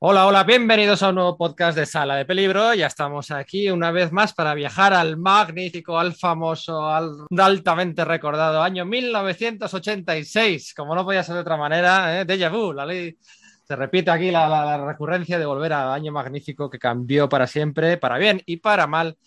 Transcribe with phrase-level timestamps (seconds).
[0.00, 2.72] Hola, hola, bienvenidos a un nuevo podcast de Sala de Peligro.
[2.72, 8.62] Ya estamos aquí una vez más para viajar al magnífico, al famoso, al altamente recordado
[8.62, 10.72] año 1986.
[10.74, 12.24] Como no podía ser de otra manera, ¿eh?
[12.24, 13.18] Deja vu, la ley.
[13.64, 17.96] Se repite aquí la, la, recurrencia de volver al año magnífico que cambió para siempre,
[17.96, 19.18] para bien y para mal,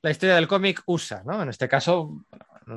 [0.00, 1.42] la historia del cómic USA, ¿no?
[1.42, 2.24] En este caso,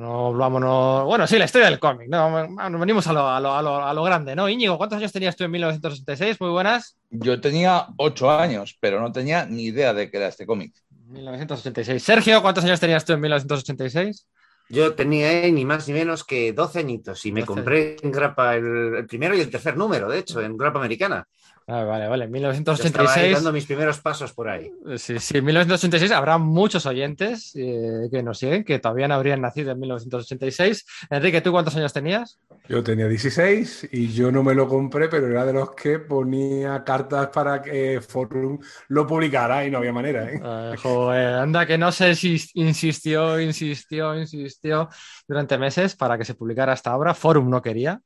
[0.00, 1.04] no vámonos.
[1.04, 2.48] Bueno, sí, la historia del cómic, ¿no?
[2.48, 4.48] Nos venimos a lo, a, lo, a, lo, a lo, grande, ¿no?
[4.48, 6.40] Íñigo, ¿cuántos años tenías tú en 1966?
[6.40, 6.96] Muy buenas.
[7.10, 10.74] Yo tenía ocho años, pero no tenía ni idea de qué era este cómic.
[11.08, 12.02] 1986.
[12.02, 14.26] Sergio, ¿cuántos años tenías tú en 1986?
[14.70, 17.46] Yo tenía ni más ni menos que 12 añitos y me 12.
[17.46, 21.28] compré en grapa el, el, primero y el tercer número, de hecho, en grapa americana.
[21.66, 22.28] Ah, vale, vale.
[22.28, 23.34] 1986.
[23.36, 24.70] dando mis primeros pasos por ahí.
[24.96, 25.38] Sí, sí.
[25.38, 29.80] En 1986 habrá muchos oyentes eh, que nos siguen que todavía no habrían nacido en
[29.80, 30.84] 1986.
[31.08, 32.38] Enrique, ¿tú cuántos años tenías?
[32.68, 36.84] Yo tenía 16 y yo no me lo compré, pero era de los que ponía
[36.84, 40.30] cartas para que Forum lo publicara y no había manera.
[40.30, 40.40] ¿eh?
[40.42, 44.90] Uh, joder, anda que no sé si insistió, insistió, insistió
[45.26, 47.14] durante meses para que se publicara esta obra.
[47.14, 48.00] Forum no quería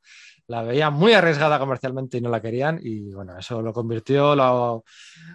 [0.48, 4.84] la veía muy arriesgada comercialmente y no la querían y bueno, eso lo convirtió lo,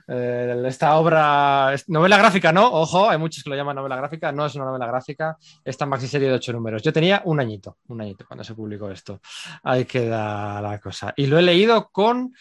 [0.07, 2.67] eh, esta obra, novela gráfica, ¿no?
[2.71, 6.07] Ojo, hay muchos que lo llaman novela gráfica, no es una novela gráfica, esta maxi
[6.07, 6.81] serie de ocho números.
[6.81, 9.21] Yo tenía un añito, un añito cuando se publicó esto.
[9.63, 11.13] Ahí queda la cosa.
[11.15, 12.33] Y lo he leído con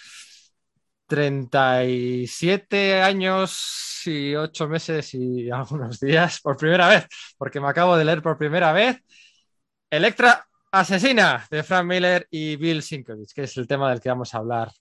[1.07, 7.07] 37 años y 8 meses y algunos días por primera vez,
[7.37, 9.03] porque me acabo de leer por primera vez
[9.91, 14.35] Electra Asesina de Frank Miller y Bill Sienkiewicz, que es el tema del que vamos
[14.35, 14.73] a hablar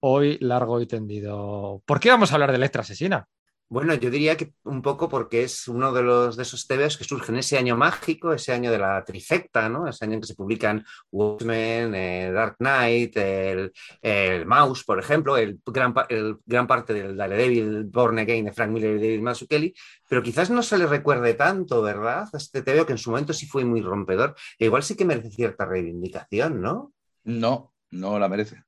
[0.00, 1.82] hoy largo y tendido.
[1.84, 3.28] ¿Por qué vamos a hablar de Electra Asesina?
[3.72, 7.04] Bueno, yo diría que un poco porque es uno de los de esos TVOs que
[7.04, 9.88] surgen ese año mágico, ese año de la trifecta, ¿no?
[9.88, 15.38] Ese año en que se publican Watchmen, eh, Dark Knight, el, el, Mouse, por ejemplo,
[15.38, 19.74] el gran, el gran parte del Daredevil Born Again de Frank Miller y David Mazzucchelli,
[20.06, 22.28] pero quizás no se le recuerde tanto, ¿verdad?
[22.30, 24.34] A este TVO que en su momento sí fue muy rompedor.
[24.58, 26.92] E igual sí que merece cierta reivindicación, ¿no?
[27.24, 28.64] No, no la merece.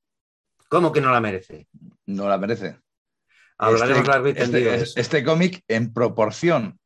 [0.71, 1.69] ¿Cómo que no la merece?
[2.07, 2.84] No la merece.
[3.59, 6.79] Hablaremos este, largo y tendido este, este cómic, en proporción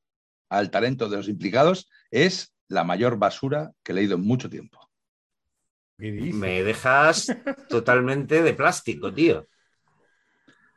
[0.51, 4.79] al talento de los implicados, es la mayor basura que he leído en mucho tiempo.
[5.99, 7.27] Me dejas
[7.69, 9.47] totalmente de plástico, tío.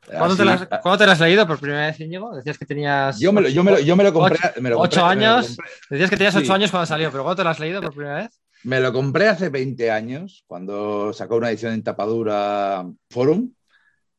[0.07, 2.35] ¿Cuándo, te las, ¿Cuándo, te lo has leído por primera vez, Íñigo?
[2.35, 3.19] Decías que tenías.
[3.19, 4.39] Yo me lo, yo me lo, yo me lo compré.
[4.43, 5.35] Ocho, me lo compré, ocho años.
[5.35, 5.71] me lo compré.
[5.91, 6.51] Decías que tenías ocho Sí.
[6.51, 8.41] años cuando salió, pero ¿cuándo te lo has leído por primera vez?
[8.63, 13.53] Me lo compré hace 20 años, cuando sacó una edición en tapadura Forum,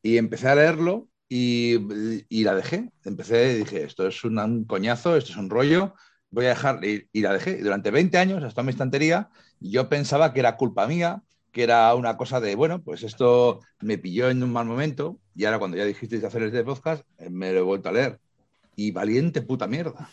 [0.01, 2.91] y empecé a leerlo y, la dejé.
[3.03, 5.93] Empecé y dije, esto es un, coñazo, esto es un rollo,
[6.29, 7.61] voy a dejar, y, la dejé.
[7.61, 9.29] Durante 20 años, hasta mi estantería,
[9.59, 13.97] yo pensaba que era culpa mía, que era una cosa de, bueno, pues esto me
[13.97, 17.51] pilló en un mal momento, y ahora cuando ya dijisteis hacer este podcast, eh, me
[17.51, 18.19] lo he vuelto a leer.
[18.75, 20.09] Y valiente puta mierda.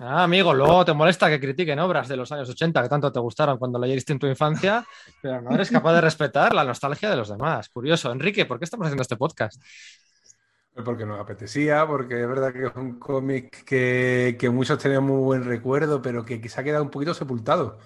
[0.00, 3.20] Ah, amigo, luego te molesta que critiquen obras de los años 80 que tanto te
[3.20, 4.84] gustaron cuando leíste en tu infancia,
[5.20, 7.68] pero no eres capaz de respetar la nostalgia de los demás.
[7.68, 8.10] Curioso.
[8.10, 9.60] Enrique, ¿por qué estamos haciendo este podcast?
[10.74, 15.44] Porque nos apetecía, porque es verdad que es un cómic que, muchos tenían muy buen
[15.44, 17.78] recuerdo, pero que quizá ha quedado un poquito sepultado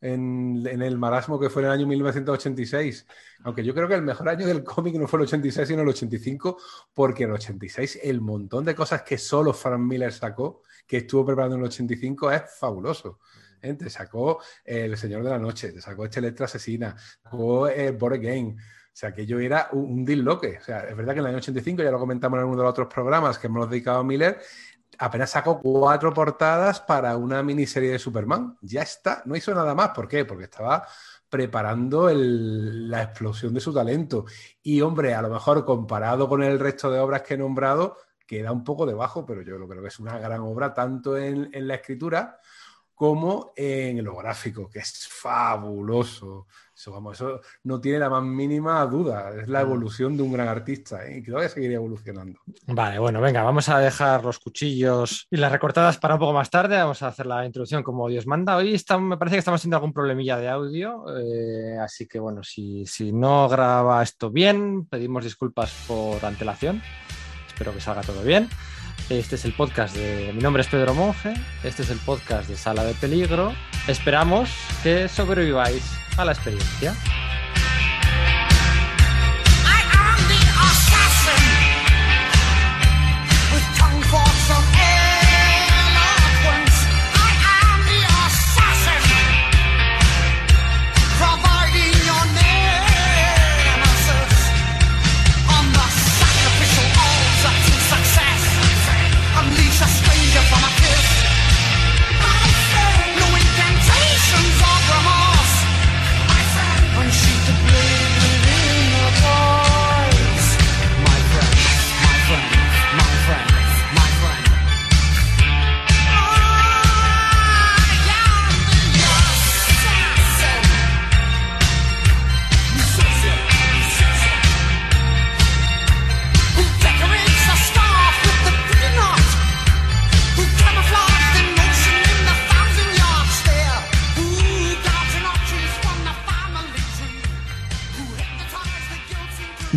[0.00, 3.06] en, el marasmo que fue en el año 1986.
[3.42, 5.88] Aunque yo creo que el mejor año del cómic no fue el 86, sino el
[5.88, 6.58] 85,
[6.94, 11.26] porque en el 86 el montón de cosas que solo Frank Miller sacó, que estuvo
[11.26, 13.18] preparando en el 85, es fabuloso.
[13.60, 18.20] Te sacó El Señor de la Noche, te sacó este Electra Asesina, sacó eh, Board
[18.20, 18.56] Game.
[18.88, 20.58] O sea, que yo era un, un disloque.
[20.60, 22.62] O sea, es verdad que en el año 85, ya lo comentamos en uno de
[22.62, 24.40] los otros programas que hemos dedicado a Miller,
[24.98, 28.56] apenas sacó cuatro portadas para una miniserie de Superman.
[28.60, 29.90] Ya está, no hizo nada más.
[29.90, 30.24] ¿Por qué?
[30.24, 30.86] Porque estaba
[31.28, 34.24] preparando la explosión de su talento.
[34.62, 38.52] Y hombre, a lo mejor comparado con el resto de obras que he nombrado, queda
[38.52, 42.40] un poco debajo, pero yo creo que es una gran obra tanto en la escritura
[42.98, 46.48] como en lo gráfico, que es fabuloso.
[46.74, 49.30] Eso, vamos, eso no tiene la más mínima duda.
[49.40, 51.18] Es la evolución de un gran artista ¿eh?
[51.18, 52.40] y creo que seguiría evolucionando.
[52.66, 56.50] Vale, bueno, venga, vamos a dejar los cuchillos y las recortadas para un poco más
[56.50, 56.76] tarde.
[56.76, 58.56] Vamos a hacer la introducción como Dios manda.
[58.56, 62.42] Hoy está, me parece que estamos teniendo algún problemilla de audio, eh, así que bueno,
[62.42, 66.82] si, si no graba esto bien, pedimos disculpas por antelación.
[67.46, 68.48] Espero que salga todo bien.
[69.08, 70.32] Este es el podcast de.
[70.34, 71.32] Mi nombre es Pedro Monge.
[71.64, 73.54] Este es el podcast de Sala de Peligro.
[73.86, 74.50] Esperamos
[74.82, 75.82] que sobreviváis
[76.18, 76.94] a la experiencia.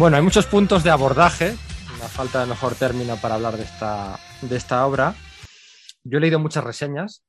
[0.02, 1.56] Bueno, hay muchos puntos de abordaje,
[2.00, 5.14] la falta de mejor término para hablar de esta, de esta obra.
[6.04, 7.24] Yo he leído muchas reseñas,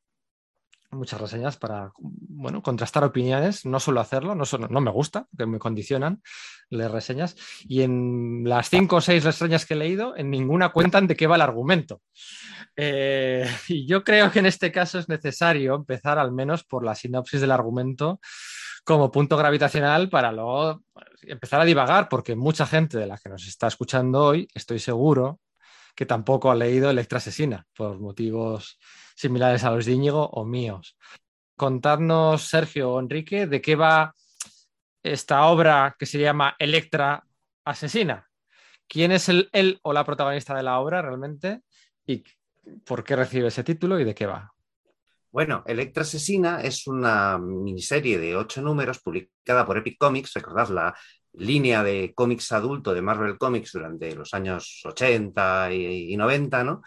[0.91, 5.59] muchas reseñas para bueno, contrastar opiniones, no suelo hacerlo, no, no me gusta, que me
[5.59, 6.23] condicionan
[6.71, 7.37] las reseñas,
[7.69, 11.27] y en las cinco o seis reseñas que he leído, en ninguna cuentan de qué
[11.27, 12.01] va el argumento.
[12.75, 16.95] Eh, y yo creo que en este caso es necesario empezar al menos por la
[16.95, 18.19] sinopsis del argumento
[18.83, 20.83] como punto gravitacional para luego
[21.23, 25.41] empezar a divagar, porque mucha gente de la que nos está escuchando hoy, estoy seguro
[25.95, 28.79] que tampoco ha leído Electra Asesina, por motivos
[29.15, 30.97] similares a los de Íñigo o míos.
[31.57, 34.15] Contadnos, Sergio o Enrique, de qué va
[35.03, 37.25] esta obra que se llama Electra
[37.65, 38.29] Asesina.
[38.89, 41.63] ¿Quién es el, él o la protagonista de la obra realmente?
[42.07, 42.25] ¿Y
[42.85, 44.52] por qué recibe ese título y de qué va?
[45.33, 50.95] Bueno, Electra Asesina es una miniserie de ocho números publicada por Epic Comics, recordad la
[51.33, 56.83] línea de cómics adulto de Marvel Comics durante los años 80 y, 90, ¿no?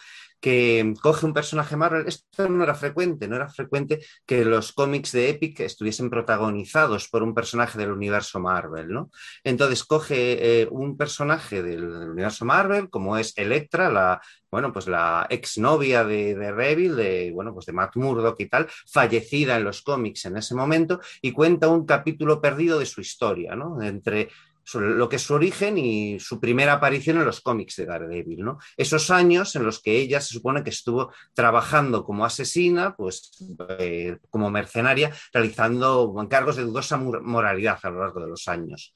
[0.45, 2.07] Que coge un personaje Marvel.
[2.07, 7.23] Esto no era frecuente, no era frecuente que los cómics de Epic estuviesen protagonizados por
[7.23, 9.09] un personaje del universo Marvel, ¿no?
[9.43, 14.21] Entonces coge eh, un personaje del, universo Marvel, como es Electra, la,
[14.51, 18.67] bueno, pues la exnovia de, de Revil, de, bueno, pues de Matt Murdock y tal,
[18.85, 23.55] fallecida en los cómics en ese momento, y cuenta un capítulo perdido de su historia,
[23.55, 23.81] ¿no?
[23.81, 24.29] Entre
[24.73, 28.57] lo que es su origen y su primera aparición en los cómics de Daredevil, ¿no?
[28.75, 33.31] Esos años en los que ella se supone que estuvo trabajando como asesina, pues
[33.79, 38.93] eh, como mercenaria, realizando encargos de dudosa moralidad a lo largo de los años.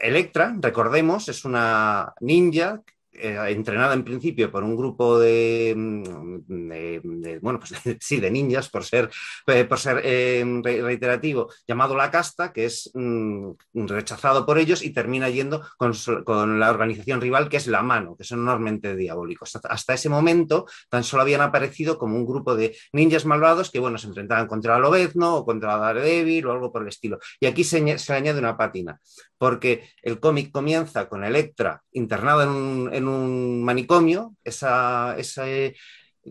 [0.00, 2.82] Electra, recordemos, es una ninja
[3.12, 8.84] eh, entrenada en principio por un grupo de, mm, bueno, pues sí, de ninjas, por
[8.84, 9.10] ser,
[9.46, 14.90] eh, por ser eh, reiterativo, llamado La Casta, que es mm, rechazado por ellos y
[14.90, 19.58] termina yendo con, la organización rival, que es La Mano, que son enormemente diabólicos.
[19.64, 23.98] Hasta, ese momento tan solo habían aparecido como un grupo de ninjas malvados que, bueno,
[23.98, 27.18] se enfrentaban contra Lobezno o contra Daredevil o algo por el estilo.
[27.40, 28.98] Y aquí se, se añade una pátina
[29.38, 35.16] porque el cómic comienza con Electra internada en un, manicomio, esa,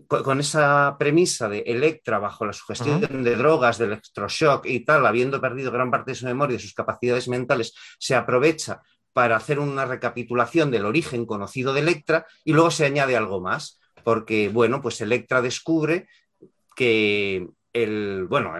[0.06, 5.40] con esa premisa de Electra bajo la sugestión de drogas, del electroshock y tal, habiendo
[5.40, 8.82] perdido gran parte de su memoria y sus capacidades mentales, se aprovecha
[9.12, 13.80] para hacer una recapitulación del origen conocido de Electra y luego se añade algo más,
[14.04, 16.08] porque, bueno, pues Electra descubre
[16.76, 17.48] que
[17.82, 18.52] el, bueno,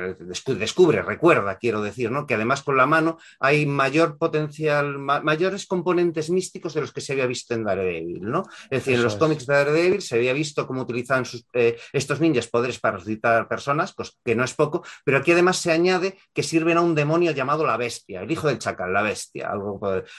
[0.47, 2.27] descubre, recuerda, quiero decir, ¿no?
[2.27, 7.13] que además con la mano hay mayor potencial, mayores componentes místicos de los que se
[7.13, 8.45] había visto en Daredevil, ¿no?
[8.65, 12.49] Es decir, en los cómics de Daredevil se había visto cómo utilizaban eh, estos ninjas
[12.49, 16.43] poderes para resucitar personas, pues, que no es poco, pero aquí además se añade que
[16.43, 19.79] sirven a un demonio llamado la bestia, el hijo del chacal, la bestia, algo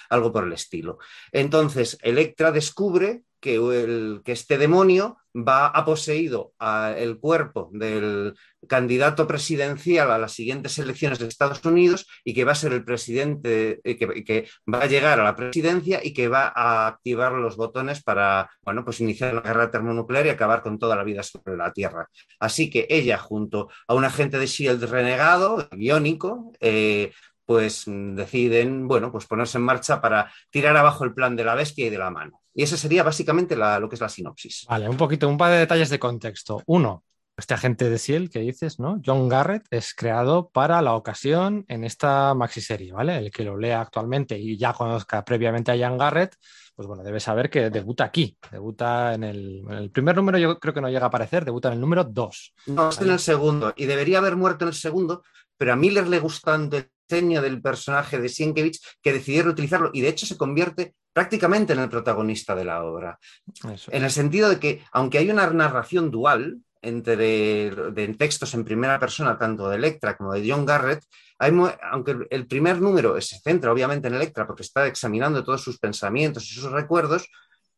[0.10, 1.00] algo por el estilo.
[1.32, 6.54] Entonces, Electra descubre que, este demonio va a poseído
[6.98, 8.36] el cuerpo del
[8.68, 12.84] candidato presidencial a las siguientes elecciones de Estados Unidos y que va a ser el
[12.84, 17.32] presidente, eh, que, que, va a llegar a la presidencia y que va a activar
[17.34, 21.24] los botones para, bueno, pues iniciar la guerra termonuclear y acabar con toda la vida
[21.24, 22.10] sobre la Tierra.
[22.40, 27.12] Así que ella, junto a un agente de SHIELD renegado, biónico, eh,
[27.50, 31.88] pues deciden, bueno, pues ponerse en marcha para tirar abajo el plan de la bestia
[31.88, 32.42] y de la mano.
[32.60, 34.66] Y esa sería básicamente lo que es la sinopsis.
[34.68, 36.62] Vale, un poquito, un par de detalles de contexto.
[36.66, 37.06] Uno,
[37.38, 39.00] este agente de SEAL que dices, ¿no?
[39.02, 43.18] John Garrett es creado para la ocasión en esta maxiserie, ¿vale?
[43.18, 46.36] El que lo lea actualmente y ya conozca previamente a John Garrett,
[46.76, 50.82] pues bueno, debe saber que debuta aquí, debuta en el, primer número, yo creo que
[50.82, 52.54] no llega a aparecer, debuta en el número 2.
[52.66, 55.24] No, está en el segundo, y debería haber muerto en el segundo,
[55.56, 60.02] pero a Miller le gustando el diseño del personaje de Sienkiewicz que decidieron utilizarlo y
[60.02, 63.20] de hecho se convierte prácticamente en el protagonista de la obra.
[63.88, 69.00] En el sentido de que, aunque hay una narración dual entre de, textos en primera
[69.00, 71.04] persona, tanto de Electra como de John Garrett,
[71.40, 76.44] aunque el primer número se centra obviamente en Electra porque está examinando todos sus pensamientos
[76.44, 77.28] y sus recuerdos,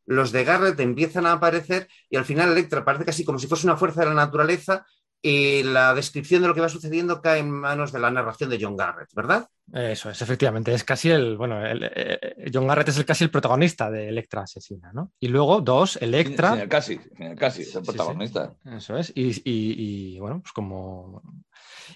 [0.05, 3.65] los de Garrett empiezan a aparecer y al final Electra parece casi como si fuese
[3.65, 4.85] una fuerza de la naturaleza
[5.21, 8.57] y la descripción de lo que va sucediendo cae en manos de la narración de
[8.59, 9.47] John Garrett, ¿verdad?
[9.71, 10.73] Eso es, efectivamente.
[10.73, 14.91] Es casi el, bueno, eh, John Garrett es el, casi el protagonista de Electra Asesina,
[14.93, 15.11] ¿no?
[15.19, 16.67] Y luego, dos, Electra.
[16.67, 16.99] casi,
[17.37, 18.53] casi, es el protagonista.
[18.65, 19.13] Eso es.
[19.15, 21.21] Y, y, bueno, pues como.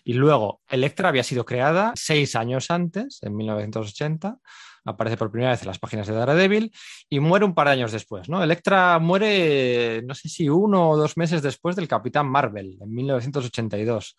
[0.04, 4.38] Y luego, Electra había sido creada seis años antes, en 1980
[4.86, 6.72] aparece por primera vez en las páginas de Daredevil
[7.10, 8.30] y muere un par de años después.
[8.30, 8.44] ¿no?
[8.44, 14.16] Electra muere, no sé si uno o dos meses después del Capitán Marvel, en 1982.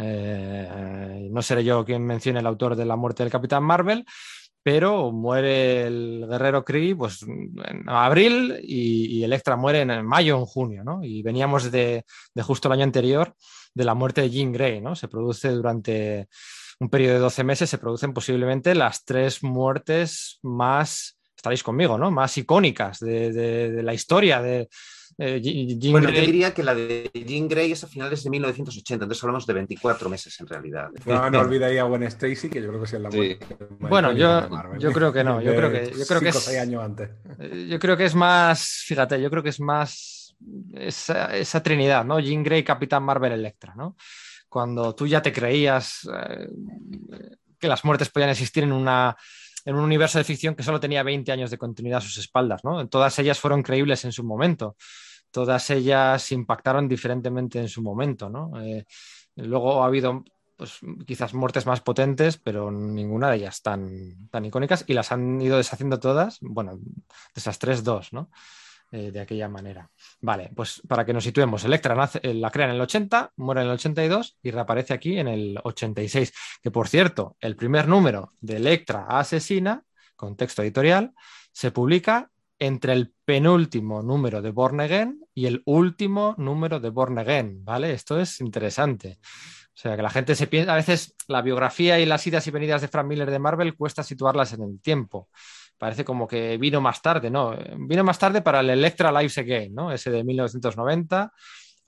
[0.00, 4.04] Eh, no seré yo quien mencione el autor de la muerte del Capitán Marvel,
[4.62, 10.46] pero muere el guerrero Kree pues, en abril y, Electra muere en mayo o en
[10.46, 11.02] junio, ¿no?
[11.02, 12.04] Y veníamos de,
[12.42, 13.34] justo el año anterior
[13.74, 14.94] de la muerte de Jean Grey, ¿no?
[14.94, 16.28] Se produce durante
[16.78, 22.10] un periodo de 12 meses, se producen posiblemente las tres muertes más, estaréis conmigo, ¿no?
[22.10, 24.68] Más icónicas de la historia de,
[25.20, 29.24] eh, bueno, yo diría que la de Jean Grey es a finales de 1980, entonces
[29.24, 30.90] hablamos de 24 meses en realidad.
[31.06, 33.10] No, no olvidaría a Gwen Stacy, que yo creo que es la
[33.80, 37.10] Bueno, yo, yo creo que no, yo creo que, yo creo que es, años antes.
[37.40, 40.36] Eh, yo creo que es más, fíjate, yo creo que es más
[40.72, 42.20] esa, esa trinidad, ¿no?
[42.20, 43.96] Jean Grey, Capitán Marvel, Electra, ¿no?
[44.48, 46.48] Cuando tú ya te creías eh,
[47.58, 49.16] que las muertes podían existir en una
[49.64, 52.64] en un universo de ficción que solo tenía 20 años de continuidad a sus espaldas,
[52.64, 52.88] ¿no?
[52.88, 54.76] Todas ellas fueron creíbles en su momento
[55.30, 58.60] todas ellas impactaron diferentemente en su momento, ¿no?
[58.62, 58.86] Eh,
[59.36, 60.24] luego ha habido
[60.56, 65.40] pues, quizás muertes más potentes, pero ninguna de ellas tan, tan icónicas y las han
[65.40, 66.92] ido deshaciendo todas, bueno, de
[67.36, 68.30] esas tres, dos, ¿no?
[68.90, 69.90] Eh, de aquella manera.
[70.22, 73.60] Vale, pues para que nos situemos, Electra nace, eh, la crea en el 80, muere
[73.60, 78.32] en el 82 y reaparece aquí en el 86, que por cierto, el primer número
[78.40, 79.84] de Electra asesina,
[80.16, 81.12] contexto editorial,
[81.52, 87.18] se publica entre el penúltimo número de Born Again y el último número de Born
[87.18, 87.92] Again, ¿vale?
[87.92, 89.18] Esto es interesante.
[89.22, 92.50] O sea, que la gente se piensa, a veces la biografía y las idas y
[92.50, 95.28] venidas de Frank Miller de Marvel cuesta situarlas en el tiempo.
[95.78, 97.56] Parece como que vino más tarde, ¿no?
[97.78, 99.92] Vino más tarde para el Electra Lives Again, ¿no?
[99.92, 101.32] Ese de 1990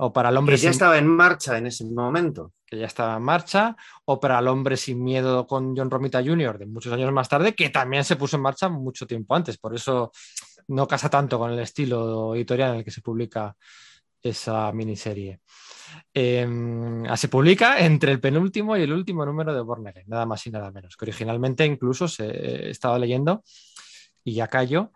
[0.02, 2.54] o para el hombre que ya estaba en marcha en ese momento.
[2.64, 6.58] Que ya estaba en marcha, o para el hombre sin miedo con John Romita Jr.
[6.58, 9.58] de muchos años más tarde, que también se puso en marcha mucho tiempo antes.
[9.58, 10.10] Por eso
[10.68, 13.54] no casa tanto con el estilo editorial en el que se publica
[14.22, 15.40] esa miniserie.
[16.12, 20.50] Em, se publica entre el penúltimo y el último número de Born nada más y
[20.50, 20.96] nada menos.
[20.96, 23.42] Que originalmente incluso se estaba leyendo,
[24.24, 24.92] y ya callo,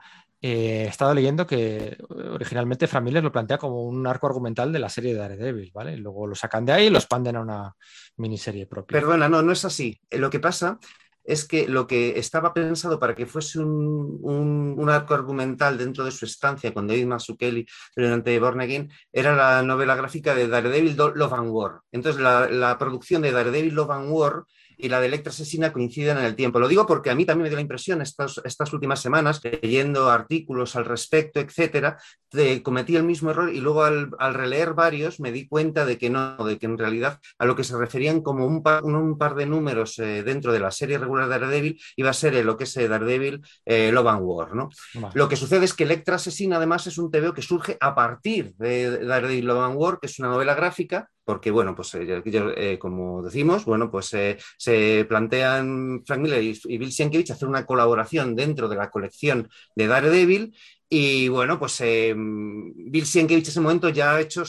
[0.47, 4.91] eh, he estado leyendo que originalmente Frank lo plantea como un arco argumental de la
[4.91, 5.97] serie de Daredevil, ¿vale?
[5.97, 7.75] luego lo sacan de ahí y lo expanden a una
[8.19, 9.01] miniserie propia.
[9.01, 9.99] Perdona, no, no es así.
[10.11, 10.79] Eh, lo que pasa
[11.25, 16.27] es que lo que estaba pensado para que fuese un, arco argumental dentro de su
[16.27, 17.67] estancia con David Mazzucchelli
[17.97, 21.81] durante Born Again era la novela gráfica de Daredevil Love and War.
[21.91, 24.45] Entonces la, la producción de Daredevil Love and War
[24.77, 26.59] y la de Electra Asesina coinciden en el tiempo.
[26.59, 30.11] Lo digo porque a mí también me dio la impresión estas, estas últimas semanas, leyendo
[30.11, 31.99] artículos al respecto, etcétera,
[32.33, 36.11] de, cometí el mismo error y luego al, releer varios me di cuenta de que
[36.11, 39.35] no, de que en realidad a lo que se referían como un par, un, par
[39.35, 42.65] de números eh, dentro de la serie regular de Daredevil iba a ser lo que
[42.65, 44.55] es eh, Daredevil eh, Love and War.
[44.55, 44.69] ¿no?
[45.15, 48.55] Lo que sucede es que Electra Asesina además es un TVO que surge a partir
[48.57, 52.79] de Daredevil Love and War, que es una novela gráfica porque, bueno, pues eh, eh,
[52.79, 58.37] como decimos, bueno, pues eh, se plantean Frank Miller y, Bill Sienkiewicz hacer una colaboración
[58.37, 60.55] dentro de la colección de Daredevil
[60.89, 64.45] y bueno, pues Bill Sienkiewicz en ese momento ya ha hecho,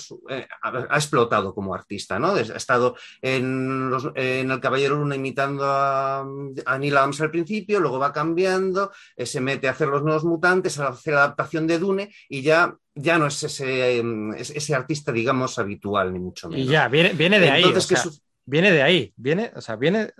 [0.62, 2.34] ha, explotado como artista, ¿no?
[2.36, 6.24] Ha estado en, El Caballero Luna imitando a,
[6.78, 10.90] Neil Adams al principio, luego va cambiando, se mete a hacer los nuevos mutantes, a
[10.90, 15.60] hacer la adaptación de Dune y ya ya no es ese, em, ese artista, digamos,
[15.60, 16.66] habitual, ni mucho menos.
[16.66, 17.64] Y ya, viene, viene de ahí.
[18.48, 20.12] Viene de ahí, viene, o sea, viene,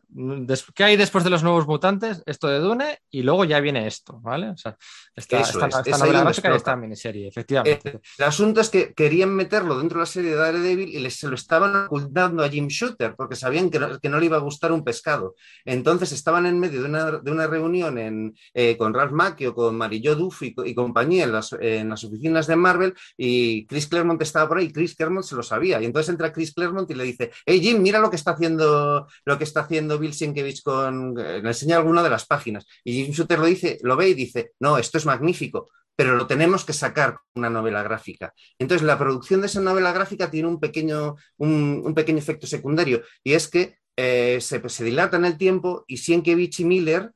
[0.74, 2.24] ¿qué hay después de los nuevos mutantes?
[2.26, 4.50] Esto de Dune y luego ya viene esto, ¿vale?
[4.50, 4.76] O sea,
[5.16, 7.90] esta, esta, novela gráfica y esta miniserie, efectivamente.
[7.90, 11.16] Eh, el asunto es que querían meterlo dentro de la serie de Daredevil y les,
[11.16, 14.38] se lo estaban ocultando a Jim Shooter porque sabían que no, que no le iba
[14.38, 15.36] a gustar un pescado.
[15.64, 19.78] Entonces estaban en medio de una, de una reunión en, eh, con Ralph Macchio, con
[19.78, 24.48] Marillo Duffy y, compañía en las, en las, oficinas de Marvel y Chris Claremont estaba
[24.48, 25.82] por ahí y Chris Claremont se lo sabía.
[25.82, 29.08] Y entonces entra Chris Claremont y le dice, hey Jim, mira lo que está haciendo,
[29.26, 31.18] lo que está haciendo Bill Sienkiewicz con.
[31.20, 32.66] Eh, le enseña alguna de las páginas.
[32.84, 36.28] Y Jim Shooter lo dice, lo ve y dice, no, esto es magnífico, pero lo
[36.28, 38.34] tenemos que sacar una novela gráfica.
[38.60, 43.34] Entonces, la producción de esa novela gráfica tiene un pequeño, un, pequeño efecto secundario, y
[43.34, 47.12] es que eh, se, dilata en el tiempo y Sienkiewicz y Miller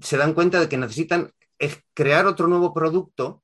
[0.00, 1.32] se dan cuenta de que necesitan
[1.94, 3.42] crear otro nuevo producto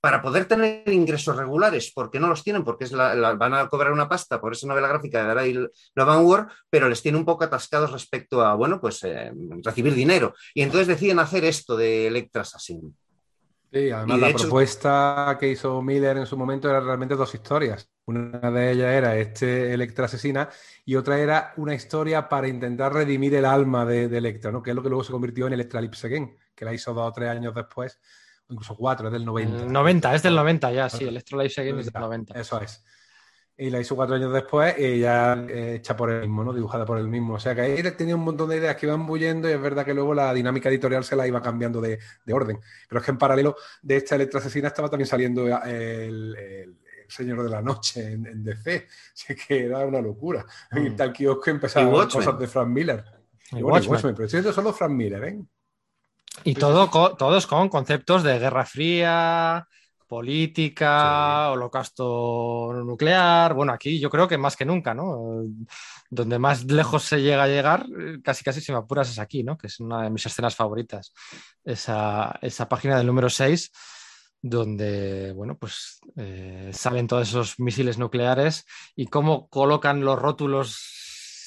[0.00, 4.08] para poder tener ingresos regulares, porque no los tienen, porque es van a cobrar una
[4.08, 8.44] pasta por esa novela gráfica de Daryl War, pero les tiene un poco atascados respecto
[8.44, 10.34] a, bueno, pues eh, recibir dinero.
[10.54, 12.94] Y entonces deciden hacer esto de Electra Assassin.
[13.72, 17.90] Sí, además la propuesta que hizo Miller en su momento era realmente dos historias.
[18.06, 20.48] Una de ellas era este Electra asesina
[20.84, 24.62] y otra era una historia para intentar redimir el alma de, Electra, ¿no?
[24.62, 27.08] que es lo que luego se convirtió en Electra Lips Again, que la hizo dos
[27.08, 27.98] o tres años después
[28.48, 29.66] incluso cuatro, es del 90.
[29.66, 32.38] 90, es del 90 ya, sí, el Life Again es del 90.
[32.38, 32.84] Eso es.
[33.58, 36.52] y la hizo cuatro años después y ya eh, hecha por el mismo, ¿no?
[36.52, 37.34] Dibujada por el mismo.
[37.34, 39.84] O sea que ahí tenía un montón de ideas que iban bullendo y es verdad
[39.84, 41.98] que luego la dinámica editorial se la iba cambiando de,
[42.30, 42.60] orden.
[42.88, 46.76] Pero es que en paralelo de esta Electra Asesina estaba también saliendo el,
[47.08, 48.86] Señor de la Noche en, DC.
[49.12, 50.44] Así que era una locura.
[50.72, 50.86] Mm.
[50.86, 53.04] Y tal kiosco empezaba cosas de Frank Miller.
[53.52, 54.14] Y, Watchmen.
[54.14, 55.38] pero esto solo Frank Miller, ¿eh?
[56.44, 59.66] Y todo, todos con conceptos de Guerra Fría,
[60.06, 63.54] política, holocausto nuclear.
[63.54, 65.44] Bueno, aquí yo creo que más que nunca, ¿no?
[66.10, 67.86] Donde más lejos se llega a llegar,
[68.22, 69.58] casi casi si me apuras es aquí, ¿no?
[69.58, 71.12] Que es una de mis escenas favoritas.
[71.64, 72.38] Esa,
[72.68, 73.72] página del número 6,
[74.40, 78.64] donde, bueno, pues eh, salen todos esos misiles nucleares
[78.94, 80.95] y cómo colocan los rótulos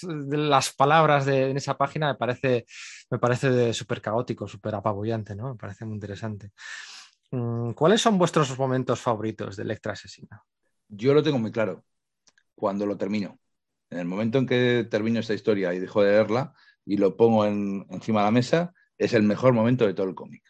[0.02, 2.66] de las palabras de, en esa página me parece,
[3.10, 5.50] me parece súper caótico, súper apabullante, ¿no?
[5.50, 6.52] Me parece muy interesante.
[7.32, 10.44] Mm, ¿Cuáles son vuestros momentos favoritos de Electra Asesina?
[10.88, 11.84] Yo lo tengo muy claro.
[12.56, 13.40] Cuando lo termino.
[13.90, 16.54] En el momento en que termino esta historia y dejo de leerla
[16.86, 20.44] y lo pongo encima de la mesa, es el mejor momento de todo el cómic.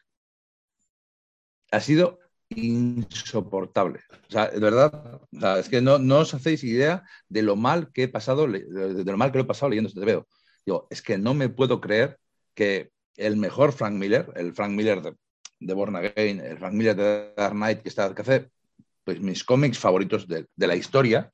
[1.72, 4.00] Ha sido insoportable.
[4.28, 5.22] O sea, de verdad,
[5.60, 9.32] es que no, os hacéis idea de lo mal que he pasado, de, lo mal
[9.32, 10.28] que lo he pasado leyendo este veo.
[10.66, 12.18] Digo, es que no me puedo creer
[12.54, 15.16] que el mejor Frank Miller, el Frank Miller de,
[15.60, 18.50] de Born Again, el familia de Dark Knight, que está que hace
[19.04, 21.32] pues, mis cómics favoritos de, la historia,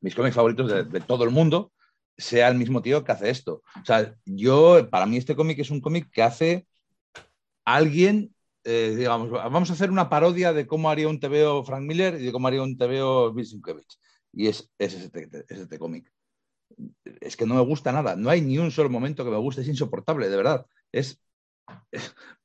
[0.00, 1.72] mis cómics favoritos de, todo el mundo,
[2.16, 3.62] sea el mismo tío que hace esto.
[3.80, 6.66] O sea, yo, para mí este cómic es un cómic que hace
[7.64, 8.33] alguien,
[8.64, 12.26] eh, digamos, vamos a hacer una parodia de cómo haría un TVO Frank Miller y
[12.26, 13.46] de cómo haría un TVO Bill.
[14.32, 16.10] Y es, es este, este cómic.
[17.20, 19.60] Es que no me gusta nada, no hay ni un solo momento que me guste,
[19.60, 20.66] es insoportable, de verdad.
[20.90, 21.20] Es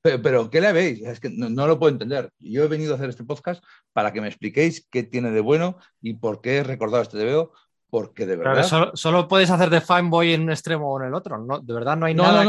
[0.01, 1.01] pero, ¿qué le veis?
[1.01, 2.31] Es que no, lo puedo entender.
[2.39, 5.77] Yo he venido a hacer este podcast para que me expliquéis qué tiene de bueno
[6.01, 7.51] y por qué he recordado este TVO,
[7.89, 8.63] porque de verdad.
[8.63, 11.37] Solo, solo, puedes hacer de fanboy en un extremo o en el otro.
[11.37, 12.43] No, de verdad no hay nada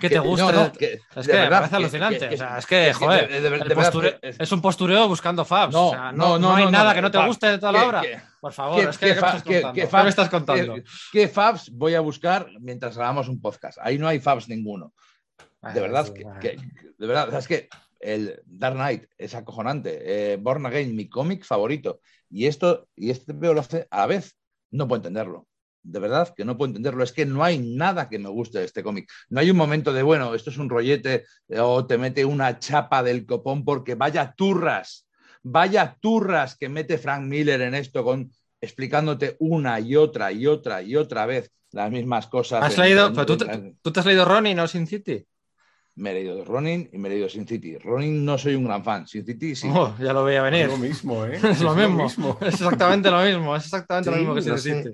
[0.00, 1.00] que, te guste.
[1.16, 2.34] es que me parece alucinante.
[2.34, 3.30] es que, joder,
[4.38, 5.72] es un postureo buscando fabs.
[5.72, 8.02] No, no, hay nada que no te guste de toda la obra.
[8.40, 10.76] Por favor, es que ¿qué, me estás contando?
[11.12, 13.78] ¿Qué, fabs voy a buscar mientras hagamos un podcast?
[13.82, 14.92] Ahí no hay fabs ninguno.
[15.74, 16.56] De verdad, que,
[16.98, 17.68] de verdad, es que
[18.00, 20.32] el Dark Knight es acojonante.
[20.32, 22.00] Eh, Born Again, mi cómic favorito.
[22.30, 24.39] Y esto, y este veo lo hace a la vez.
[24.70, 25.46] No puedo entenderlo.
[25.82, 27.02] De verdad que no puedo entenderlo.
[27.02, 29.10] Es que no hay nada que me guste de este cómic.
[29.28, 32.58] No hay un momento de, bueno, esto es un rollete eh, o te mete una
[32.58, 35.08] chapa del copón porque vaya turras,
[35.42, 38.30] vaya turras que mete Frank Miller en esto con
[38.60, 42.62] explicándote una y otra y otra y otra vez las mismas cosas.
[42.62, 43.12] ¿Has leído?
[43.12, 43.38] ¿tú,
[43.80, 45.24] ¿tú, te has leído Ronnie, no Sin City?
[45.96, 47.76] Me he leído de Ronin y me he leído Sin City.
[47.78, 49.68] Ronin no soy un gran fan, Sin City sí.
[49.72, 50.62] Oh, ya lo veía venir.
[50.62, 51.40] Es lo mismo, ¿eh?
[51.42, 52.38] es, lo, mismo.
[52.40, 53.56] Es exactamente lo mismo.
[53.56, 54.90] Es exactamente lo mismo que Sin City.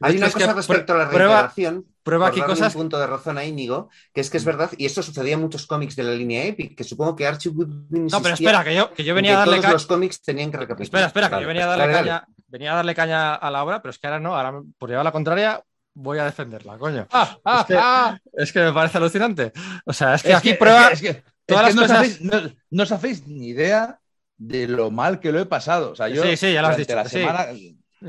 [0.00, 1.84] Hay una cosa respecto a la reiteración.
[2.02, 2.72] Prueba aquí cosas.
[2.76, 4.46] Un punto de razón a Íñigo, que es que es mm.
[4.46, 7.50] verdad, y esto sucedía en muchos cómics de la línea Epic, que supongo que Archie
[7.50, 8.06] Goodwin.
[8.06, 9.72] No, pero espera, que yo, que yo venía a darle caña.
[9.72, 11.06] los cómics tenían que recapitular.
[11.06, 12.24] Espera, espera, que yo venía a darle caña.
[12.46, 15.04] Venía a darle caña a la obra, pero es que ahora no, ahora por llevar
[15.04, 15.64] la contraria,
[15.96, 17.06] voy a defenderla, coño.
[17.10, 18.18] Ah, ah, ah.
[18.34, 19.52] es, que, me parece alucinante.
[19.84, 20.88] O sea, es que aquí prueba.
[20.88, 23.98] Es que, todas no, os hacéis, ni idea
[24.36, 25.92] de lo mal que lo he pasado.
[25.92, 26.94] O sea, yo, sí, sí, ya lo has dicho.
[26.94, 27.46] La semana,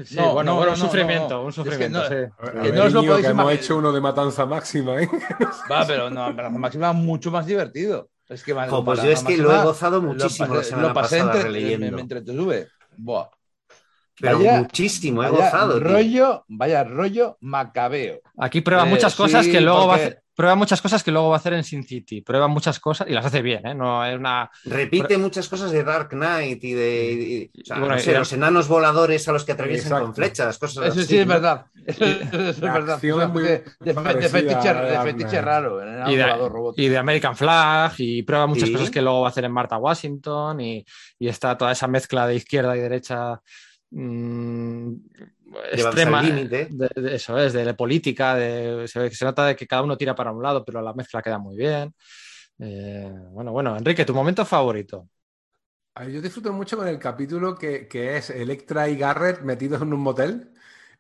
[0.04, 2.04] Sí, bueno, bueno, un sufrimiento, un sufrimiento.
[2.04, 5.02] Es que no, que no os lo podéis que hemos hecho uno de matanza máxima,
[5.02, 5.10] ¿eh?
[5.71, 8.10] Va, pero no, matanza máxima mucho más divertido.
[8.28, 11.19] Es que pues yo es que lo he gozado muchísimo lo pasé, la lo pasé
[11.19, 12.67] entre, me, me entretuve.
[12.97, 13.30] Buah.
[14.19, 15.80] Pero muchísimo, he gozado.
[15.80, 18.21] Rollo, vaya rollo macabeo.
[18.38, 20.23] Aquí prueba eh, muchas cosas que luego va a hacer.
[20.38, 22.21] Prueba muchas cosas que luego va a hacer en Sin City.
[22.21, 23.73] Prueba muchas cosas y las hace bien, ¿eh?
[23.73, 24.51] No es una.
[24.65, 27.51] Repite muchas cosas de Dark Knight y de.
[28.13, 31.65] los enanos voladores a los que atraviesan con flechas, cosas Eso sí es verdad.
[31.84, 33.01] Eso, es verdad.
[33.01, 35.82] de, fetiche, raro.
[36.08, 36.25] Y de,
[36.75, 37.93] y de, American Flag.
[37.97, 40.62] Y prueba muchas cosas que luego va a hacer en Marta Washington.
[40.62, 40.86] Y,
[41.17, 43.41] y está toda esa mezcla de izquierda y derecha
[43.89, 44.95] Mm,
[45.71, 46.69] extrema de,
[47.13, 50.32] eso es, de, la política, de, se, se, nota de que cada uno tira para
[50.32, 51.93] un lado, pero la mezcla queda muy bien.
[52.60, 55.10] Eh, bueno, bueno, Enrique, tu momento favorito.
[56.12, 60.00] Yo disfruto mucho con el capítulo que, que, es Electra y Garrett metidos en un
[60.00, 60.52] motel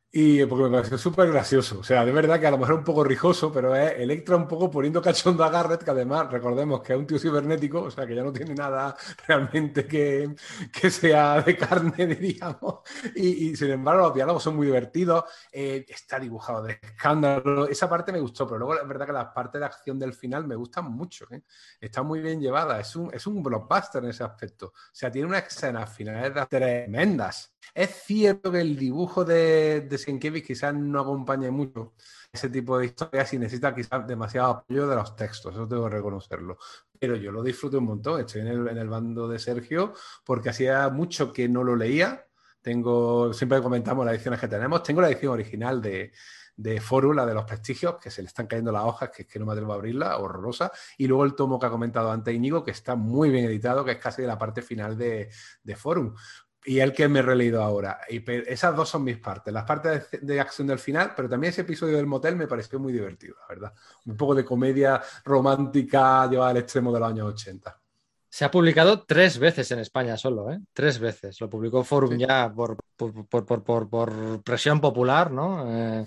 [0.09, 1.79] Y porque me pareció súper gracioso.
[1.79, 4.47] O sea, de verdad que a lo mejor un poco rijoso, pero es Electra un
[4.47, 8.07] poco poniendo cachondo a Garrett, que además recordemos que es un tío cibernético, o sea,
[8.07, 8.95] que ya no tiene nada
[9.27, 10.33] realmente que,
[10.71, 12.79] que sea de carne, diríamos.
[13.15, 15.25] Y, y, sin embargo, los diálogos son muy divertidos.
[15.51, 17.67] Eh, está dibujado de escándalo.
[17.67, 20.47] Esa parte me gustó, pero luego es verdad que las partes de acción del final
[20.47, 21.25] me gustan mucho.
[21.31, 21.43] ¿eh?
[21.81, 22.79] Está muy bien llevada.
[22.79, 24.67] Es un, es un blockbuster en ese aspecto.
[24.67, 27.56] O sea, tiene unas escenas finales tremendas.
[27.73, 31.93] Es cierto que el dibujo de, de Sienkiewicz quizás no acompañe mucho
[32.31, 35.95] ese tipo de historias y necesita quizás demasiado apoyo de los textos, eso tengo que
[35.95, 36.57] reconocerlo.
[36.99, 39.93] Pero yo lo disfruto un montón, estoy en el, en el bando de Sergio
[40.25, 42.25] porque hacía mucho que no lo leía.
[42.61, 44.83] Tengo, siempre comentamos las ediciones que tenemos.
[44.83, 46.11] Tengo la edición original de,
[46.57, 49.27] de Forum, la de los prestigios, que se le están cayendo las hojas, que es
[49.27, 50.71] que no me atrevo a abrirla, horrorosa.
[50.97, 53.91] Y luego el tomo que ha comentado antes Íñigo, que está muy bien editado, que
[53.91, 55.29] es casi de la parte final de,
[55.63, 56.13] de Forum
[56.67, 58.01] y el que me he releído ahora.
[58.09, 61.51] Y esas dos son mis partes, las partes de, de, acción del final, pero también
[61.51, 63.73] ese episodio del motel me pareció muy divertido, la verdad.
[64.05, 67.79] Un poco de comedia romántica llevada al extremo de los años 80.
[68.29, 70.59] Se ha publicado tres veces en España solo, ¿eh?
[70.73, 71.39] Tres veces.
[71.39, 72.25] Lo publicó Forum sí.
[72.27, 75.65] ya por, por, por, por, presión popular, ¿no?
[75.73, 76.05] Eh,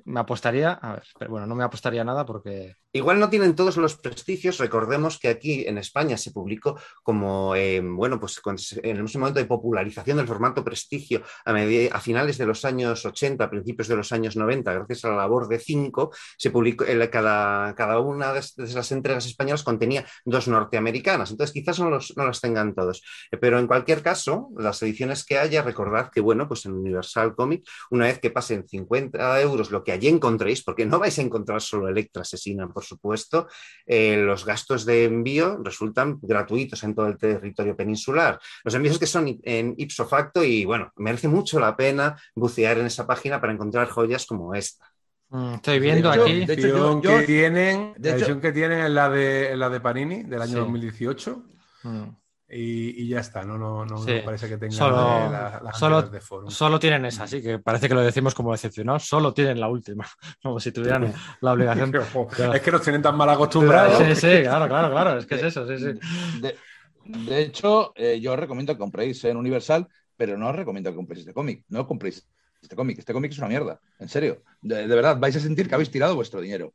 [0.03, 3.77] me apostaría, a ver, pero bueno, no me apostaría nada porque Igual no tienen todos
[3.77, 4.57] los prestigios.
[4.57, 8.41] Recordemos que aquí en España se publicó como, eh, bueno, pues
[8.81, 13.43] en ese momento de popularización del formato prestigio a, a, finales de los años 80,
[13.43, 17.09] a principios de los años 90, gracias a la labor de cinco, se publicó, eh,
[17.11, 21.29] cada, cada una de esas entregas españolas contenía dos norteamericanas.
[21.29, 23.03] Entonces quizás no, los, no las tengan todos.
[23.39, 27.63] Pero en cualquier caso, las ediciones que haya, recordad que, bueno, pues en Universal Comic,
[27.91, 31.61] una vez que pasen 50 euros lo que allí encontréis, porque no vais a encontrar
[31.61, 33.47] solo Electra Asesina, por supuesto,
[33.85, 38.39] eh, los gastos de envío resultan gratuitos en todo el territorio peninsular.
[38.63, 42.85] Los envíos que son en ipso facto y bueno, merece mucho la pena bucear en
[42.85, 44.91] esa página para encontrar joyas como esta.
[45.29, 46.45] Mm, estoy viendo de hecho, aquí.
[46.45, 49.69] De hecho, yo, yo, que tienen, de la edición que tienen es la de, la
[49.69, 50.59] de Panini del año sí.
[50.59, 51.43] 2018.
[51.83, 52.03] Mm.
[52.49, 54.19] Y, y, ya está, no, no, no, sí.
[54.19, 56.49] no parece que tengan solo, la, las solo, de forum.
[56.49, 60.07] Solo tienen esa, así que parece que lo decimos como decepcionado, solo tienen la última,
[60.41, 61.91] como si tuvieran la obligación.
[62.53, 63.97] es que nos tienen tan mal acostumbrados.
[63.97, 65.99] Sí, sí, claro, claro, claro, es que es eso, sí, sí.
[66.39, 66.55] De,
[67.03, 70.95] de hecho, eh, yo os recomiendo que compréis en Universal, pero no os recomiendo que
[70.95, 72.25] compréis este cómic, no compréis
[72.61, 74.43] este cómic, este cómic es una mierda, en serio.
[74.61, 76.73] De, de verdad, vais a sentir que habéis tirado vuestro dinero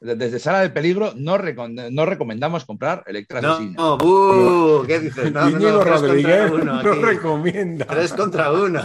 [0.00, 5.32] desde Sala de Peligro no, recom no recomendamos comprar Electra No, no uh, ¿qué dices?
[5.32, 7.86] No, no, no, Rodríguez uno, no recomienda.
[7.86, 8.82] Tres contra uno.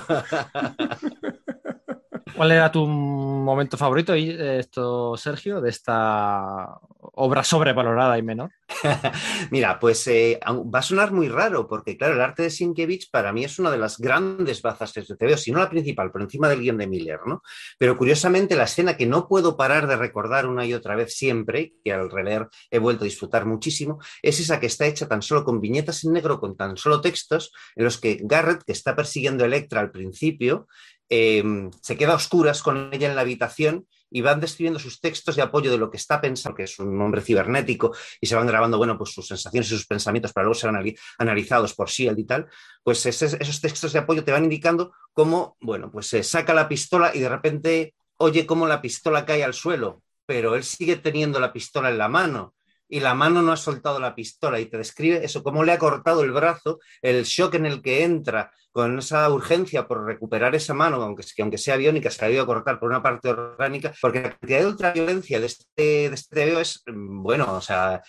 [2.35, 6.79] ¿Cuál era tu momento favorito, esto, Sergio, de esta
[7.13, 8.51] obra sobrevalorada y menor?
[9.51, 13.33] Mira, pues eh, va a sonar muy raro, porque claro, el arte de Sienkiewicz para
[13.33, 16.47] mí es una de las grandes bazas de TVO, si no la principal, por encima
[16.47, 17.41] del guion de Miller, ¿no?
[17.77, 21.73] Pero curiosamente la escena que no puedo parar de recordar una y otra vez siempre,
[21.83, 25.43] que al releer he vuelto a disfrutar muchísimo, es esa que está hecha tan solo
[25.43, 29.43] con viñetas en negro, con tan solo textos, en los que Garrett, que está persiguiendo
[29.43, 30.67] a Electra al principio,
[31.09, 31.43] eh,
[31.81, 35.41] se queda a oscuras con ella en la habitación y van describiendo sus textos de
[35.41, 38.77] apoyo de lo que está pensando, que es un hombre cibernético, y se van grabando,
[38.77, 40.71] bueno, pues sus sensaciones y sus pensamientos para luego ser
[41.17, 42.47] analizados por Shield y tal,
[42.83, 47.11] pues esos textos de apoyo te van indicando cómo, bueno, pues se saca la pistola
[47.13, 51.53] y de repente oye cómo la pistola cae al suelo, pero él sigue teniendo la
[51.53, 52.53] pistola en la mano
[52.89, 55.77] y la mano no ha soltado la pistola y te describe eso, cómo le ha
[55.77, 60.73] cortado el brazo, el shock en el que entra con esa urgencia por recuperar esa
[60.73, 64.21] mano, aunque, aunque sea biónica, se ha ido a cortar por una parte orgánica, porque
[64.21, 68.01] la cantidad de ultraviolencia de este, de este TVO es, bueno, o sea,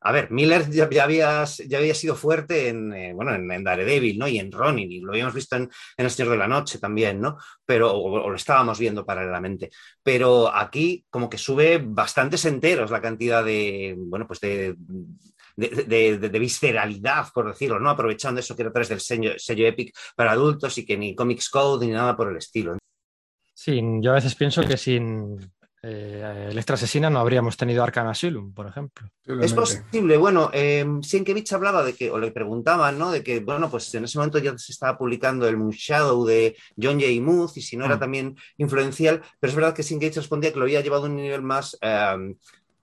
[0.00, 4.28] a ver, Miller ya, había, ya había, sido fuerte en, eh, bueno, en, Daredevil, ¿no?
[4.28, 7.20] Y en Ronin, y lo habíamos visto en, en, El Señor de la Noche también,
[7.20, 7.36] ¿no?
[7.64, 9.70] Pero, o, lo estábamos viendo paralelamente.
[10.02, 14.74] Pero aquí como que sube bastantes enteros la cantidad de, bueno, pues de...
[15.56, 17.90] De, visceralidad, por decirlo, ¿no?
[17.90, 21.50] Aprovechando eso que era través del sello, sello Epic para adultos y que ni Comics
[21.50, 22.78] Code ni nada por el estilo.
[23.54, 25.36] Sí, yo a veces pienso que sin,
[25.82, 29.08] eh, Electra Asesina no habríamos tenido Arkham Asylum, por ejemplo.
[29.40, 30.16] Es posible.
[30.16, 33.10] Bueno, eh, Sienkiewicz hablaba de que, o le preguntaban, ¿no?
[33.10, 37.00] De que, bueno, pues en ese momento ya se estaba publicando el Moonshadow de John
[37.00, 37.20] J.
[37.20, 38.00] Muth y si no era mm.
[38.00, 41.42] también influencial, pero es verdad que Sienkiewicz respondía que lo había llevado a un nivel
[41.42, 42.34] más eh,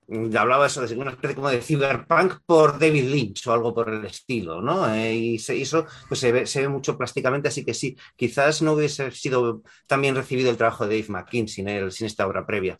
[0.07, 4.05] hablaba eso de una especie como de cyberpunk por David Lynch o algo por el
[4.05, 4.93] estilo, ¿no?
[4.93, 9.63] Eh, y eso pues se ve, mucho plásticamente, así que sí, quizás no hubiese sido
[9.87, 12.79] tan bien recibido el trabajo de Dave McKean sin, sin esta obra previa.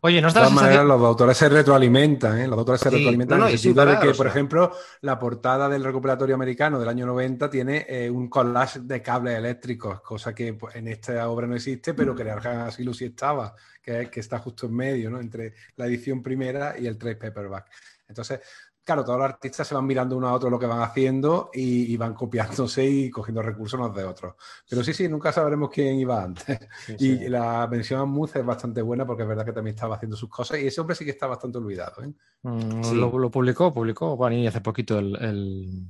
[0.00, 2.46] Oye, no está De todas maneras, los autores se retroalimentan, ¿eh?
[2.46, 6.34] Los autores se retroalimentan en el sentido de que, por ejemplo, la portada del recuperatorio
[6.34, 10.88] americano del año 90 tiene eh, un collage de cables eléctricos, cosa que pues, en
[10.88, 15.20] esta obra no existe, pero que así sí estaba que, está justo en medio, ¿no?
[15.20, 17.70] Entre la edición primera y el trade paperback.
[18.08, 18.40] Entonces,
[18.84, 21.96] claro, todos los artistas se van mirando uno a otro lo que van haciendo y,
[21.96, 24.34] van copiándose y cogiendo recursos unos de otros.
[24.68, 26.58] Pero sí, sí, nunca sabremos quién iba antes.
[26.98, 30.16] y la mención a Muz es bastante buena porque es verdad que también estaba haciendo
[30.16, 32.02] sus cosas y ese hombre sí que está bastante olvidado.
[32.04, 32.12] ¿eh?
[32.42, 35.88] Mm, lo, publicó, publicó, bueno, y hace poquito el el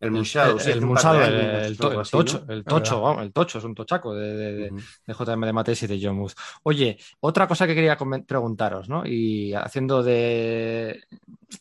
[0.00, 4.70] Moonshadow, el, el, tocho, el tocho, vamos, el tocho, es un tochaco de,
[5.06, 6.34] JM de Mates y de John Muth.
[6.62, 9.04] Oye, otra cosa que quería preguntaros, ¿no?
[9.04, 11.02] Y haciendo de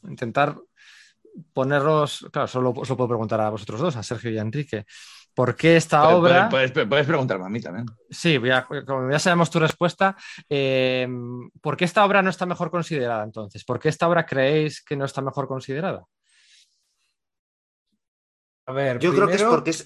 [0.03, 0.55] intentar
[1.53, 4.85] ponerlos, claro, solo os lo puedo preguntar a vosotros dos, a Sergio y a Enrique.
[5.33, 6.49] ¿Por qué esta obra?
[6.49, 7.85] Puedes, preguntarme a mí también.
[8.09, 8.39] Sí,
[8.87, 10.15] como ya sabemos tu respuesta,
[10.49, 11.07] eh,
[11.61, 13.63] ¿por qué esta obra no está mejor considerada entonces?
[13.63, 16.03] ¿Por qué esta obra creéis que no está mejor considerada?
[18.67, 19.83] A ver, yo creo que es porque es.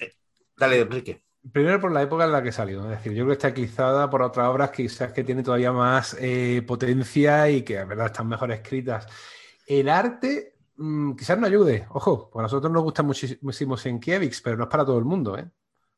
[0.56, 1.24] Dale, Enrique.
[1.52, 4.08] Primero por la época en la que salió, es decir, yo creo que está eclipsada
[4.08, 8.28] por otras obras quizás que tienen todavía más eh, potencia y que, a verdad, están
[8.28, 9.06] mejor escritas.
[9.66, 14.56] El arte mm, quizás no ayude, ojo, porque a nosotros nos gusta muchísimo Sienkiewicz, pero
[14.56, 15.48] no es para todo el mundo, ¿eh?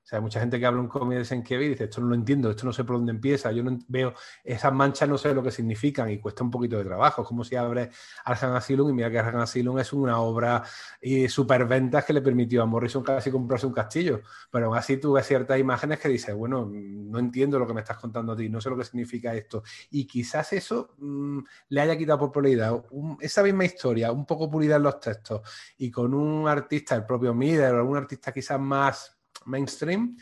[0.04, 2.08] O sea, hay mucha gente que habla un cómic de Senkevi y dice, esto no
[2.08, 4.12] lo entiendo, esto no sé por dónde empieza, yo no veo
[4.44, 7.22] esas manchas, no sé lo que significan y cuesta un poquito de trabajo.
[7.22, 7.88] Es como si abre
[8.26, 10.62] Arkham Asylum y mira que Arkham Asylum es una obra
[11.00, 14.20] y superventas que le permitió a Morrison casi comprarse un castillo.
[14.50, 17.80] Pero aún así tú ves ciertas imágenes que dices, bueno, no entiendo lo que me
[17.80, 19.62] estás contando a ti, no sé lo que significa esto.
[19.90, 21.38] Y quizás eso mm,
[21.70, 22.84] le haya quitado popularidad.
[23.20, 25.40] esa misma historia, un poco pulida en los textos
[25.78, 30.16] y con un artista, el propio Miller o algún artista quizás más mainstream,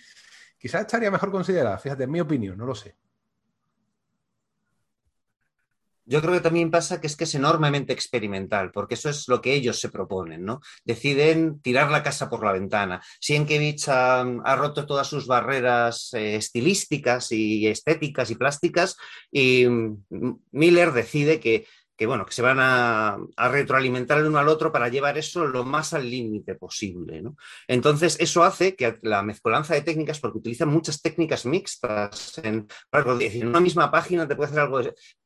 [0.59, 1.79] quizás estaría mejor considerada.
[1.79, 2.97] Fíjate, en mi opinión, no lo sé.
[6.05, 9.41] Yo creo que también pasa que es que es enormemente experimental, porque eso es lo
[9.41, 10.61] que ellos se proponen, ¿no?
[10.85, 13.01] Deciden tirar la casa por la ventana.
[13.21, 18.97] Sienkiewicz ha, roto todas sus barreras eh, estilísticas y estéticas y plásticas,
[19.31, 20.05] y mm,
[20.51, 24.89] Miller decide que que bueno, que se van a, retroalimentar el uno al otro para
[24.89, 27.23] llevar eso lo más al límite posible.
[27.69, 32.67] Entonces, eso hace que la mezcolanza de técnicas, porque utilizan muchas técnicas mixtas, en,
[33.21, 34.81] en una misma página te puede hacer algo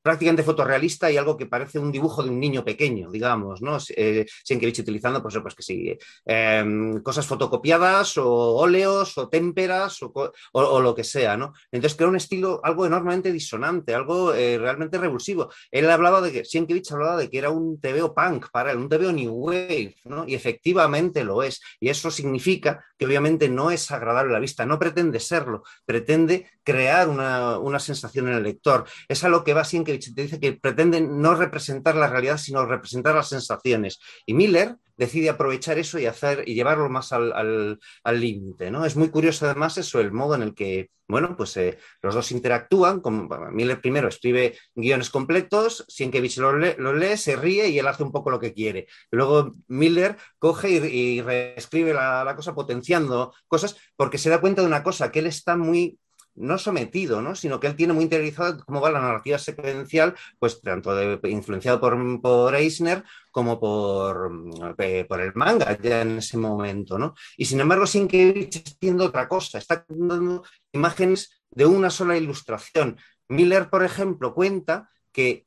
[0.06, 3.76] prácticamente fotorrealista y algo que parece un dibujo de un niño pequeño, digamos, ¿no?
[3.88, 10.80] Eh, Sienkiewicz utilizando, pues, pues que sí, em, cosas fotocopiadas o óleos o témperas o,
[10.80, 11.54] lo que sea, ¿no?
[11.72, 15.50] Entonces crea un estilo algo enormemente disonante, algo eh, realmente revulsivo.
[15.72, 18.88] Él hablaba de que Sienkiewicz hablaba de que era un TVO punk para él, un
[18.88, 20.24] TVO new wave, ¿no?
[20.24, 21.60] Y efectivamente lo es.
[21.80, 26.46] Y eso significa que obviamente no es agradable a la vista, no pretende serlo, pretende
[26.66, 28.84] crear una, sensación en el lector.
[29.08, 32.66] Es a lo que va Sienkiewicz, te dice que pretende no representar la realidad, sino
[32.66, 33.98] representar las sensaciones.
[34.24, 38.84] Y Miller decide aprovechar eso y hacer y llevarlo más al límite, ¿no?
[38.84, 42.32] Es muy curioso además eso, el modo en el que, bueno, pues eh, los dos
[42.32, 47.78] interactúan, como Miller primero escribe guiones completos, Sienkiewicz lo lee, lo lee, se ríe y
[47.78, 48.86] él hace un poco lo que quiere.
[49.10, 54.82] Luego Miller coge y, reescribe la cosa potenciando cosas porque se da cuenta de una
[54.82, 55.98] cosa, que él está muy
[56.36, 57.34] no sometido, ¿no?
[57.34, 61.80] sino que él tiene muy interiorizado cómo va la narrativa secuencial, pues tanto de, influenciado
[61.80, 64.30] por, por Eisner como por,
[64.78, 66.98] eh, por el manga ya en ese momento.
[66.98, 67.14] ¿no?
[67.36, 72.98] Y sin embargo, Sienkiewicz está haciendo otra cosa, está dando imágenes de una sola ilustración.
[73.28, 75.45] Miller, por ejemplo, cuenta que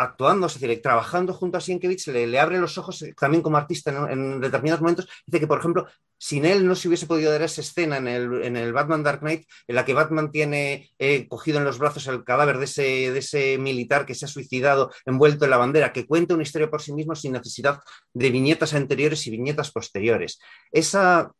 [0.00, 3.90] actuando, es decir, trabajando junto a Sienkiewicz, le, abre los ojos eh, también como artista
[4.10, 5.08] en, determinados momentos.
[5.26, 5.86] Dice que, por ejemplo,
[6.16, 9.74] sin él no se hubiese podido dar esa escena en el, Batman Dark Knight, en
[9.74, 13.58] la que Batman tiene eh, cogido en los brazos el cadáver de ese, de ese
[13.58, 16.92] militar que se ha suicidado envuelto en la bandera, que cuenta una historia por sí
[16.92, 17.80] mismo sin necesidad
[18.14, 20.40] de viñetas anteriores y viñetas posteriores.
[20.72, 21.30] Esa,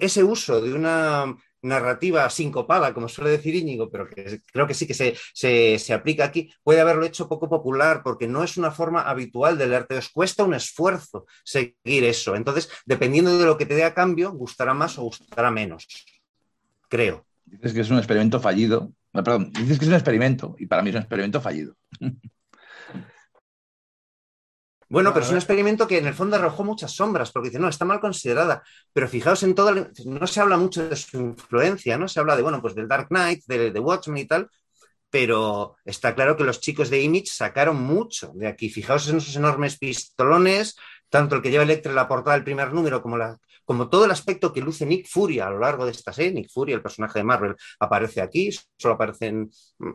[0.00, 4.86] ese uso de una narrativa sincopada, como suele decir Íñigo, pero que creo que sí
[4.86, 9.58] que se, aplica aquí, puede haberlo hecho poco popular porque no es una forma habitual
[9.58, 9.96] del arte.
[9.96, 12.36] Os cuesta un esfuerzo seguir eso.
[12.36, 15.86] Entonces, dependiendo de lo que te dé a cambio, gustará más o gustará menos.
[16.88, 17.26] Creo.
[17.44, 20.90] Dices que es un experimento fallido perdón, dices que es un experimento y para mí
[20.90, 21.76] es un experimento fallido.
[24.90, 27.68] Bueno, pero es un experimento que en el fondo arrojó muchas sombras, porque dice, no,
[27.68, 32.08] está mal considerada, pero fijaos en todo, no se habla mucho de su influencia, ¿no?
[32.08, 34.50] Se habla de, bueno, pues del Dark Knight, de, de Watchmen y tal,
[35.08, 38.68] pero está claro que los chicos de Image sacaron mucho de aquí.
[38.68, 40.76] Fijaos en esos enormes pistolones,
[41.10, 44.04] tanto el que lleva Electra en la portada del primer número como, la, como todo
[44.04, 46.32] el aspecto que luce Nick Fury a lo largo de esta serie.
[46.32, 49.50] Nick Fury, el personaje de Marvel, aparece aquí, solo aparecen,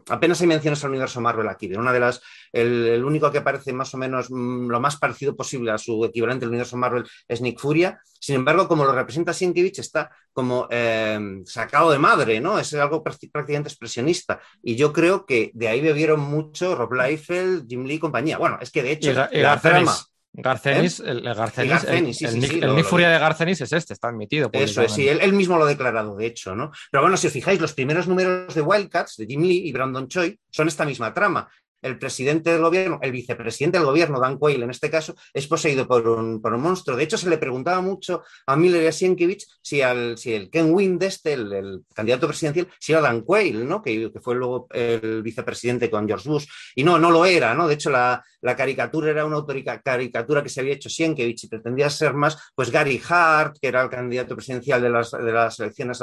[0.10, 1.68] apenas hay menciones al universo Marvel aquí.
[1.68, 5.36] De una de las, el, único que aparece más o menos mm, lo más parecido
[5.36, 8.00] posible a su equivalente del universo Marvel es Nick Furia.
[8.20, 12.60] Sin embargo, como lo representa Sienkiewicz, está como eh, sacado de madre, ¿no?
[12.60, 14.42] Es algo prácticamente expresionista.
[14.62, 18.38] Y yo creo que de ahí bebieron mucho Rob Liefeld, Jim Lee y compañía.
[18.38, 19.96] Bueno, es que de hecho, la trama
[20.38, 24.50] Garcenis, el, Garcenis, el, Nick, Furia de Garcenis es este, está admitido.
[24.52, 26.72] Eso es, sí, él, mismo lo ha declarado, de hecho, ¿no?
[26.92, 30.08] Pero bueno, si os fijáis, los primeros números de Wildcats, de Jim Lee y Brandon
[30.08, 31.48] Choi, son esta misma trama
[31.86, 35.88] el presidente del gobierno, el vicepresidente del gobierno, Dan Quayle en este caso, es poseído
[35.88, 36.98] por un, por un monstruo.
[36.98, 40.50] De hecho, se le preguntaba mucho a Miller y a Sienkiewicz si, al, si el
[40.50, 43.82] Ken Wind, este, el, candidato presidencial, si era Dan Quayle, ¿no?
[43.82, 46.46] Que, fue luego el vicepresidente con George Bush.
[46.76, 47.68] Y no, no lo era, ¿no?
[47.68, 49.44] De hecho, la, la caricatura era una
[49.84, 53.84] caricatura que se había hecho Sienkiewicz y pretendía ser más, pues Gary Hart, que era
[53.84, 56.00] el candidato presidencial de las, de las elecciones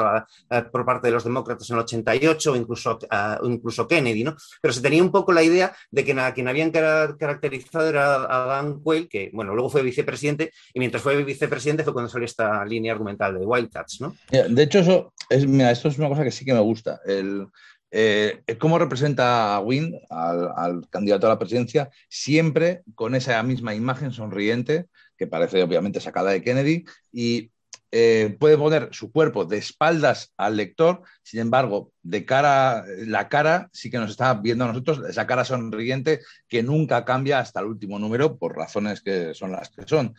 [0.71, 2.99] por parte de los demócratas en el 88, o incluso,
[3.43, 4.37] incluso Kennedy, ¿no?
[4.61, 8.81] Pero se tenía un poco la idea de que quien habían caracterizado era a Dan
[8.81, 12.93] Quayle, que bueno, luego fue vicepresidente, y mientras fue vicepresidente fue cuando salió esta línea
[12.93, 14.17] argumental de Wildcats, ¿no?
[14.31, 17.01] De hecho, eso es, mira, esto es una cosa que sí que me gusta.
[17.05, 17.47] El,
[17.95, 24.13] eh, cómo representa a Wynne, al, candidato a la presidencia, siempre con esa misma imagen
[24.13, 27.51] sonriente, que parece obviamente sacada de Kennedy, y
[27.95, 33.69] eh, puede poner su cuerpo de espaldas al lector, sin embargo, de cara, la cara
[33.71, 37.67] sí que nos está viendo a nosotros, esa cara sonriente que nunca cambia hasta el
[37.67, 40.15] último número por razones que son las que son.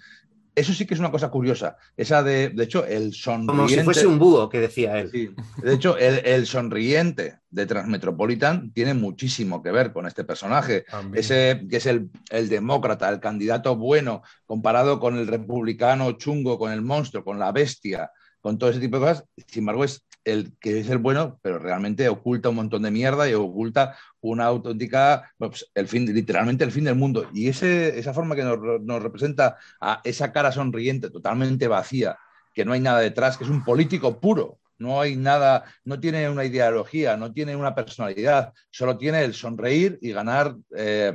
[0.55, 1.77] Eso sí que es una cosa curiosa.
[1.97, 3.53] Esa de, de hecho, el sonriente.
[3.53, 5.09] Como si fuese un búho, que decía él.
[5.11, 5.29] Sí.
[5.61, 10.85] De hecho, el, sonriente de Transmetropolitan tiene muchísimo que ver con este personaje.
[11.13, 16.71] Ese que es el, el, demócrata, el candidato bueno, comparado con el republicano chungo, con
[16.71, 19.25] el monstruo, con la bestia, con todo ese tipo de cosas.
[19.47, 23.29] Sin embargo, es el que es el bueno, pero realmente oculta un montón de mierda
[23.29, 27.29] y oculta una auténtica, pues, el fin, literalmente el fin del mundo.
[27.33, 32.17] Y ese, esa forma que nos, representa a esa cara sonriente, totalmente vacía,
[32.53, 36.29] que no hay nada detrás, que es un político puro, no hay nada, no tiene
[36.29, 41.13] una ideología, no tiene una personalidad, solo tiene el sonreír y ganar, eh,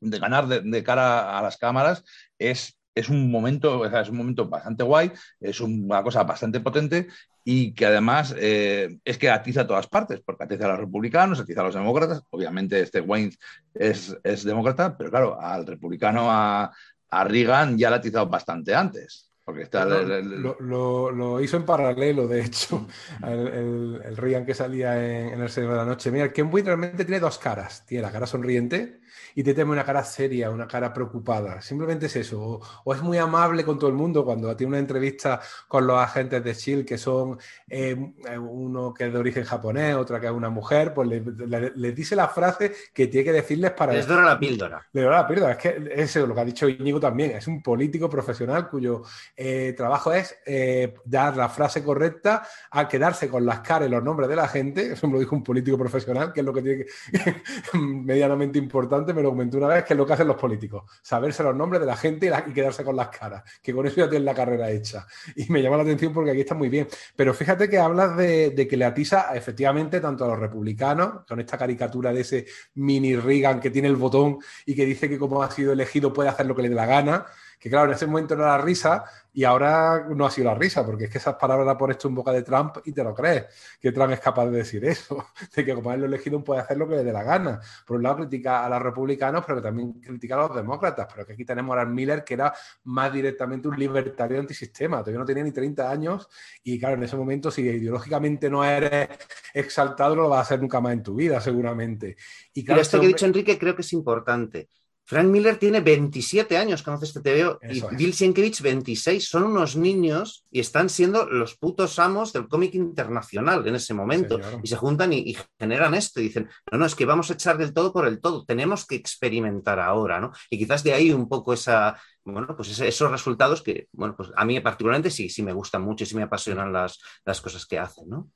[0.00, 2.04] de ganar de, cara a las cámaras,
[2.38, 7.06] es es un momento, es un momento bastante guay, es una cosa bastante potente
[7.44, 11.40] y que además eh, es que atiza a todas partes, porque atiza a los republicanos,
[11.40, 12.22] atiza a los demócratas.
[12.30, 13.32] Obviamente, este Wayne
[13.74, 16.72] es, es demócrata, pero claro, al republicano, a,
[17.10, 19.26] a Reagan, ya la ha atizado bastante antes.
[19.42, 22.86] Porque está lo, lo, hizo en paralelo, de hecho,
[23.26, 24.94] el, el, Reagan que salía
[25.32, 26.12] en, El Señor de la Noche.
[26.12, 27.84] Mira, Ken Wayne realmente tiene dos caras.
[27.84, 29.00] Tiene la cara sonriente
[29.34, 31.60] y te teme una cara seria, una cara preocupada.
[31.60, 32.60] Simplemente es eso.
[32.84, 36.42] O, es muy amable con todo el mundo cuando tiene una entrevista con los agentes
[36.42, 37.38] de Shield, que son
[37.68, 37.94] eh,
[38.38, 42.28] uno que es de origen japonés, otra que es una mujer, pues les dice la
[42.28, 43.92] frase que tiene que decirles para...
[43.92, 44.86] Les dora la píldora.
[44.92, 45.52] Les dora la píldora.
[45.52, 47.32] Es que eso, lo que ha dicho Íñigo también.
[47.32, 49.02] Es un político profesional cuyo
[49.36, 54.02] eh, trabajo es eh, dar la frase correcta a quedarse con las caras y los
[54.02, 54.92] nombres de la gente.
[54.92, 59.14] Eso me lo dijo un político profesional, que es lo que tiene que medianamente importante
[59.20, 61.80] me lo comentó una vez, que es lo que hacen los políticos, saberse los nombres
[61.80, 64.70] de la gente y, quedarse con las caras, que con eso ya tienen la carrera
[64.70, 65.06] hecha.
[65.36, 66.88] Y me llama la atención porque aquí está muy bien.
[67.14, 71.58] Pero fíjate que hablas de, que le atiza efectivamente tanto a los republicanos, con esta
[71.58, 75.50] caricatura de ese mini Reagan que tiene el botón y que dice que como ha
[75.50, 77.26] sido elegido puede hacer lo que le dé la gana,
[77.60, 79.04] que claro, en ese momento no era risa
[79.34, 82.08] y ahora no ha sido la risa, porque es que esas palabras las pones tú
[82.08, 83.44] en boca de Trump y te lo crees,
[83.78, 86.78] que Trump es capaz de decir eso, de que como él lo elegido puede hacer
[86.78, 87.60] lo que le dé la gana.
[87.86, 91.26] Por un lado critica a los republicanos, pero que también critica a los demócratas, pero
[91.26, 92.54] que aquí tenemos a Miller, que era
[92.84, 96.28] más directamente un libertario antisistema, todavía no tenía ni 30 años
[96.64, 99.08] y claro, en ese momento si ideológicamente no eres
[99.52, 102.16] exaltado, no lo vas a hacer nunca más en tu vida, seguramente.
[102.54, 104.70] Y claro, esto que ha dicho Enrique creo que es importante.
[105.04, 109.28] Frank Miller tiene 27 años, conoce este TVO, y Bill Sienkiewicz 26.
[109.28, 114.38] Son unos niños y están siendo los putos amos del cómic internacional en ese momento.
[114.62, 117.58] Y se juntan y, generan esto y dicen, no, no, es que vamos a echar
[117.58, 120.30] del todo por el todo, tenemos que experimentar ahora, ¿no?
[120.48, 124.44] Y quizás de ahí un poco esa, bueno, pues esos resultados que, bueno, pues a
[124.44, 127.78] mí particularmente sí, sí me gustan mucho y sí me apasionan las, las cosas que
[127.78, 128.30] hacen, ¿no?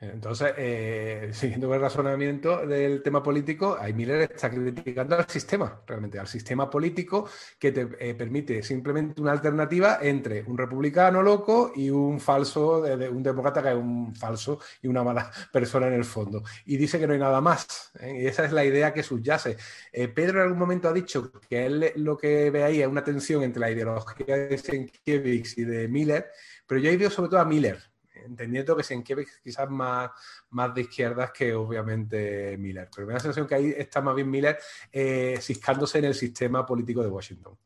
[0.00, 6.18] Entonces, eh, siguiendo el razonamiento del tema político, ahí Miller está criticando al sistema, realmente,
[6.18, 7.28] al sistema político
[7.58, 13.08] que te eh, permite simplemente una alternativa entre un republicano loco y un falso, de,
[13.10, 16.42] un demócrata que es un falso y una mala persona en el fondo.
[16.64, 17.92] Y dice que no hay nada más.
[18.00, 18.20] ¿eh?
[18.22, 19.56] Y esa es la idea que subyace.
[20.14, 23.42] Pedro en algún momento ha dicho que él lo que ve ahí es una tensión
[23.42, 26.30] entre la ideología de Sienkiewicz y de Miller,
[26.66, 27.89] pero yo he ido sobre todo a Miller
[28.24, 30.10] entendiendo que Sienkiewicz quizás más,
[30.50, 32.88] más de izquierdas que obviamente Miller.
[32.94, 34.58] Pero me da la sensación que ahí está más bien Miller
[34.92, 37.56] eh, ciscándose en el sistema político de Washington.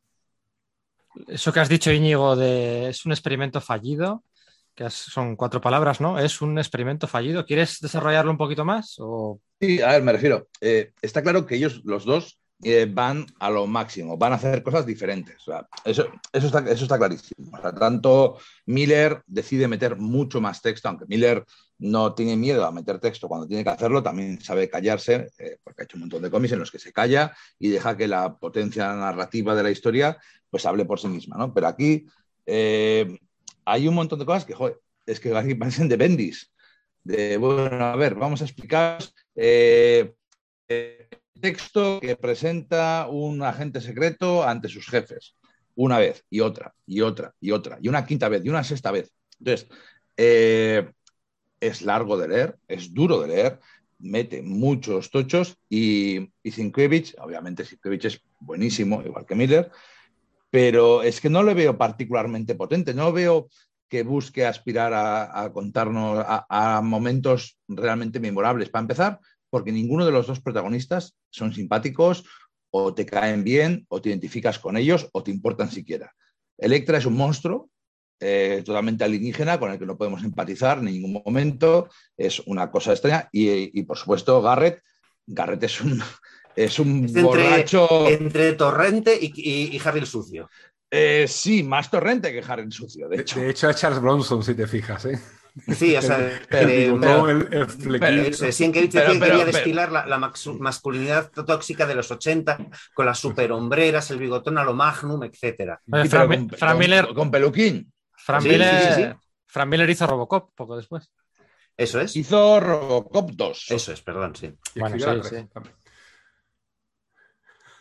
[1.27, 4.23] Eso que has dicho, Íñigo, de es un experimento fallido,
[4.75, 6.19] que son cuatro palabras, ¿no?
[6.19, 7.45] Es un experimento fallido.
[7.45, 8.95] ¿Quieres desarrollarlo un poquito más?
[8.99, 9.39] O...
[9.59, 10.49] Sí, a ver, me refiero.
[10.59, 14.63] Eh, está claro que ellos, los dos, eh, van a lo máximo, van a hacer
[14.63, 15.35] cosas diferentes.
[15.83, 17.51] eso, está, clarísimo.
[17.77, 21.45] tanto Miller decide meter mucho más texto, aunque Miller
[21.79, 25.81] no tiene miedo a meter texto cuando tiene que hacerlo, también sabe callarse, eh, porque
[25.81, 28.37] ha hecho un montón de cómics en los que se calla y deja que la
[28.37, 30.17] potencia narrativa de la historia
[30.49, 31.53] pues hable por sí misma.
[31.53, 32.05] Pero aquí
[32.45, 33.19] eh,
[33.65, 36.51] hay un montón de cosas que, joder, es que parecen de Bendis.
[37.03, 38.99] Bueno, a ver, vamos a explicar
[41.39, 45.35] texto que presenta un agente secreto ante sus jefes,
[45.75, 48.91] una vez y otra y otra y otra, y una quinta vez y una sexta
[48.91, 49.11] vez.
[49.39, 49.67] Entonces,
[50.17, 50.89] eh,
[51.59, 53.59] es largo de leer, es duro de leer,
[53.99, 56.71] mete muchos tochos y, y
[57.19, 59.71] obviamente Sienkiewicz es buenísimo, igual que Miller,
[60.49, 63.49] pero es que no le veo particularmente potente, no veo
[63.89, 68.69] que busque aspirar a, contarnos a, momentos realmente memorables.
[68.69, 69.19] Para empezar,
[69.55, 72.25] porque ninguno de los dos protagonistas son simpáticos
[72.71, 76.13] o te caen bien o te identificas con ellos o te importan siquiera.
[76.57, 77.69] Electra es un monstruo
[78.19, 81.87] eh, totalmente alienígena con el que no podemos empatizar en ningún momento,
[82.17, 84.81] es una cosa extraña y, por supuesto Garrett,
[85.25, 86.03] Garrett es un,
[86.57, 88.09] es un entre, borracho...
[88.09, 90.49] Entre Torrente y, Harry el Sucio.
[90.91, 93.39] Eh, sí, más Torrente que Harry el Sucio, de hecho.
[93.39, 95.17] De hecho, a Charles Bronson, si te fijas, ¿eh?
[95.73, 96.91] Sí, o sea, quería
[99.45, 100.17] destilar la,
[100.59, 102.57] masculinidad tóxica de los 80
[102.93, 105.79] con las superhombreras, el bigotón a lo magnum, etc.
[106.57, 107.89] Fran, Miller, con, peluquín.
[108.11, 111.09] Fran, Miller, Fran Miller hizo Robocop poco después.
[111.77, 112.15] Eso es.
[112.17, 113.71] Hizo Robocop 2.
[113.71, 114.53] Eso es, perdón, sí.
[114.75, 115.47] Bueno, sí, sí.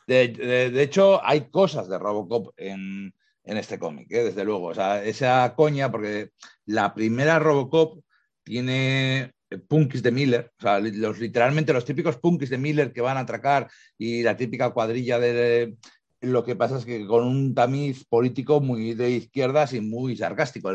[0.07, 3.14] de, hecho, hay cosas de Robocop en,
[3.45, 4.24] en este cómic, ¿eh?
[4.24, 4.68] desde luego.
[4.68, 6.30] O sea, esa coña, porque
[6.66, 8.01] la primera Robocop
[8.42, 9.32] tiene
[9.68, 13.20] punkis de Miller, o sea, los, literalmente los típicos punkis de Miller que van a
[13.20, 15.76] atracar y la típica cuadrilla de...
[16.20, 20.70] Lo que pasa es que con un tamiz político muy de izquierdas y muy sarcástico.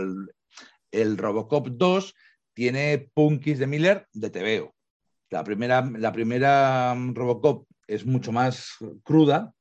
[0.91, 2.13] El, Robocop 2
[2.53, 4.75] tiene punkis de Miller de TVO.
[5.31, 9.53] La primera, la primera Robocop es mucho más cruda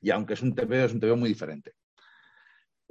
[0.00, 1.72] y aunque es un TVO, es un TVO muy diferente.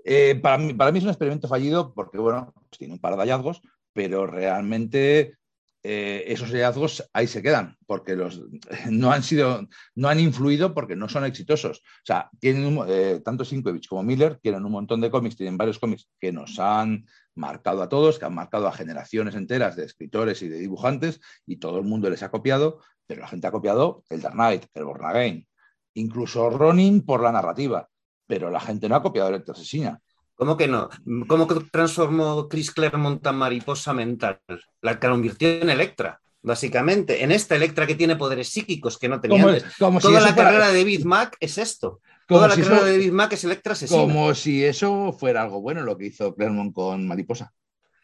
[0.08, 3.62] Eh, para, mí, es un experimento fallido porque, bueno, pues tiene un par de hallazgos,
[3.92, 5.36] pero realmente
[5.82, 8.40] eh, esos hallazgos ahí se quedan, porque los,
[8.92, 11.80] no han sido, no han influido porque no son exitosos.
[11.80, 15.80] O sea, tienen eh, tanto Sienkiewicz como Miller tienen un montón de cómics, tienen varios
[15.80, 20.40] cómics que nos han marcado a todos, que han marcado a generaciones enteras de escritores
[20.44, 24.04] y de dibujantes, y todo el mundo les ha copiado, pero la gente ha copiado
[24.10, 25.48] el Dark Knight, el Born Again,
[25.96, 27.90] incluso Ronin por la narrativa
[28.28, 30.00] pero la gente no ha copiado Electra Asesina.
[30.36, 30.90] ¿Cómo que no?
[31.28, 34.40] ¿Cómo que transformó Chris Claremont a mariposa mental?
[34.82, 37.24] La convirtió en Electra, básicamente.
[37.24, 39.64] En esta Electra que tiene poderes psíquicos que no tenía antes.
[39.78, 42.02] Toda la carrera de David Mack es esto.
[42.28, 44.02] Toda la carrera de David Mack es Electra Asesina.
[44.02, 47.54] Como si eso fuera algo bueno lo que hizo Claremont con Mariposa.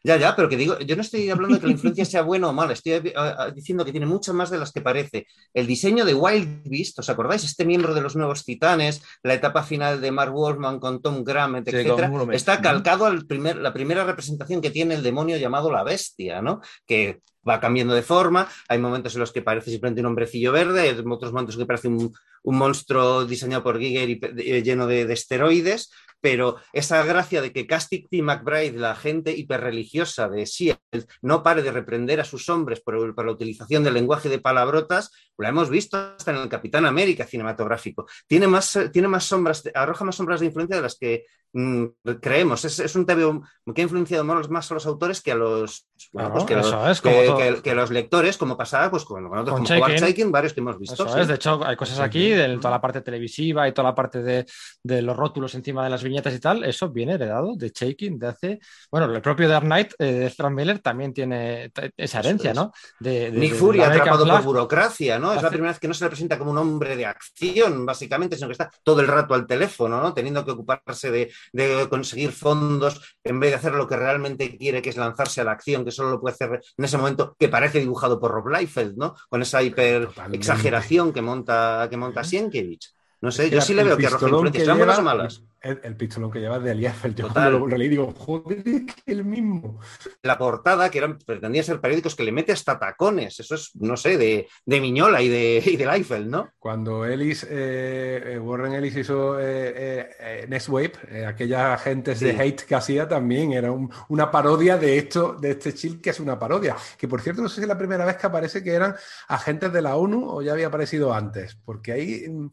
[0.03, 2.49] Ya, ya, pero que digo, yo no estoy hablando de que la influencia sea buena
[2.49, 5.27] o mala, estoy eh, eh, diciendo que tiene muchas más de las que parece.
[5.53, 7.43] El diseño de Wild Beast, ¿os acordáis?
[7.43, 11.57] Este miembro de los nuevos titanes, la etapa final de Mark Wolfman con Tom Graham,
[11.57, 11.99] etc.,
[12.31, 16.61] está calcado al primer, la primera representación que tiene el demonio llamado la bestia, ¿no?
[16.87, 20.81] Que va cambiando de forma, hay momentos en los que parece simplemente un hombrecillo verde,
[20.81, 25.05] hay otros momentos en que parece un, monstruo diseñado por Giger y eh, lleno de,
[25.05, 25.91] de esteroides,
[26.21, 28.21] pero esa gracia de que Castic T.
[28.21, 33.31] McBride, la gente hiperreligiosa de Seattle, no pare de reprender a sus hombres por, la
[33.31, 35.11] utilización del lenguaje de palabrotas,
[35.41, 38.05] lo hemos visto hasta en el Capitán América cinematográfico.
[38.27, 41.85] Tiene más, tiene más sombras, arroja más sombras de influencia de las que mm,
[42.21, 42.63] creemos.
[42.65, 43.41] Es, es un TVO
[43.73, 47.01] que ha influenciado más a los autores que a los, bueno, pues que, los es,
[47.01, 47.37] como que, todo.
[47.37, 50.77] que- que los lectores, como pasaba pues con, con otros Con como varios que hemos
[50.79, 50.93] visto.
[51.05, 51.19] Eso sí.
[51.21, 54.21] es, de hecho, hay cosas aquí, de toda la parte televisiva y toda la parte
[54.21, 54.45] de,
[54.83, 58.27] de los rótulos encima de las viñetas y tal, eso viene heredado de Shaking de
[58.27, 58.59] hace.
[58.91, 62.55] Bueno, el propio Dark Knight eh, de Frank Miller también tiene esa herencia, es.
[62.55, 62.71] ¿no?
[62.99, 65.30] De, de- Nick Fury atrapado por burocracia, ¿no?
[65.35, 68.35] Es la primera vez que no se le presenta como un hombre de acción, básicamente,
[68.35, 70.13] sino que está todo el rato al teléfono, ¿no?
[70.13, 74.81] Teniendo que ocuparse de, de conseguir fondos en vez de hacer lo que realmente quiere,
[74.81, 77.49] que es lanzarse a la acción, que solo lo puede hacer en ese momento, que
[77.49, 79.15] parece dibujado por Rob Liefeld, ¿no?
[79.29, 82.95] Con esa hiper exageración que monta, que monta Sienkiewicz.
[83.21, 85.43] No sé, yo sí le veo que arroja influencias, que ¿sean buenas o malas?
[85.61, 87.13] El, el pistolón que lleva de Aliafel.
[87.13, 87.43] Yo Total.
[87.51, 89.79] cuando lo releí digo, joder, es que el mismo.
[90.23, 93.95] La portada, que eran, pretendía ser periódicos, que le mete hasta tacones, eso es, no
[93.95, 96.49] sé, de, de Miñola y de, y de Liefeld, ¿no?
[96.57, 102.61] Cuando Ellis, eh, eh, Warren Ellis hizo eh, eh, Next Wave, aquellas agentes de hate
[102.63, 106.39] que hacía también, era un- una parodia de esto, de este chill que es una
[106.39, 106.75] parodia.
[106.97, 108.95] Que por cierto, no sé si es la primera vez que aparece que eran
[109.27, 112.49] agentes de la ONU o ya había aparecido antes, porque ahí, mm,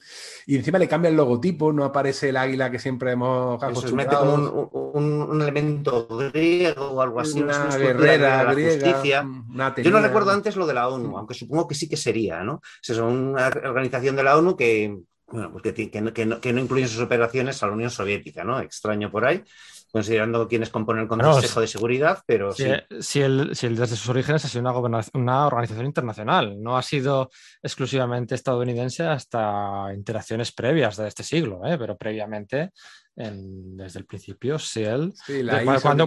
[0.46, 3.60] y encima le cambia el logotipo, no aparece el águila que siempre hemos
[3.92, 4.34] mete como acostumbrado.
[4.34, 9.20] un, un- un elemento griego o algo así, una guerrera de la griega, justicia.
[9.22, 11.16] una Yo no recuerdo antes lo de la ONU, Mm.
[11.16, 12.60] aunque supongo que sí que sería, ¿no?
[12.82, 14.98] Es una organización de la ONU que,
[15.30, 17.72] bueno, pues que, que no, que no- que no incluye en sus operaciones a la
[17.74, 18.60] Unión Soviética, ¿no?
[18.60, 19.42] Extraño por ahí,
[19.90, 22.70] considerando quienes componen el Consejo de Seguridad, pero Si, sí.
[23.00, 26.82] si el, si el desde sus orígenes ha sido una, una organización internacional, no ha
[26.82, 27.30] sido
[27.62, 31.78] exclusivamente estadounidense hasta interacciones previas de este siglo, ¿eh?
[31.78, 32.70] pero previamente,
[33.18, 36.06] en- desde el principio, SEAL Sí, la Cuando-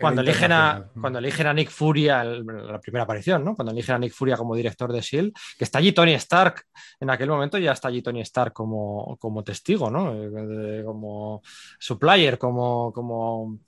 [0.00, 3.54] cuando, eligen a, cuando eligen a Nick Furia, el- la primera aparición, ¿no?
[3.54, 6.62] Cuando eligen a Nick Furia como director de S.H.I.E.L.D., que está allí Tony Stark,
[7.00, 10.14] en aquel momento ya está allí Tony Stark como, como testigo, ¿no?
[10.14, 11.42] Eh, Como
[11.78, 13.58] supplier, como, como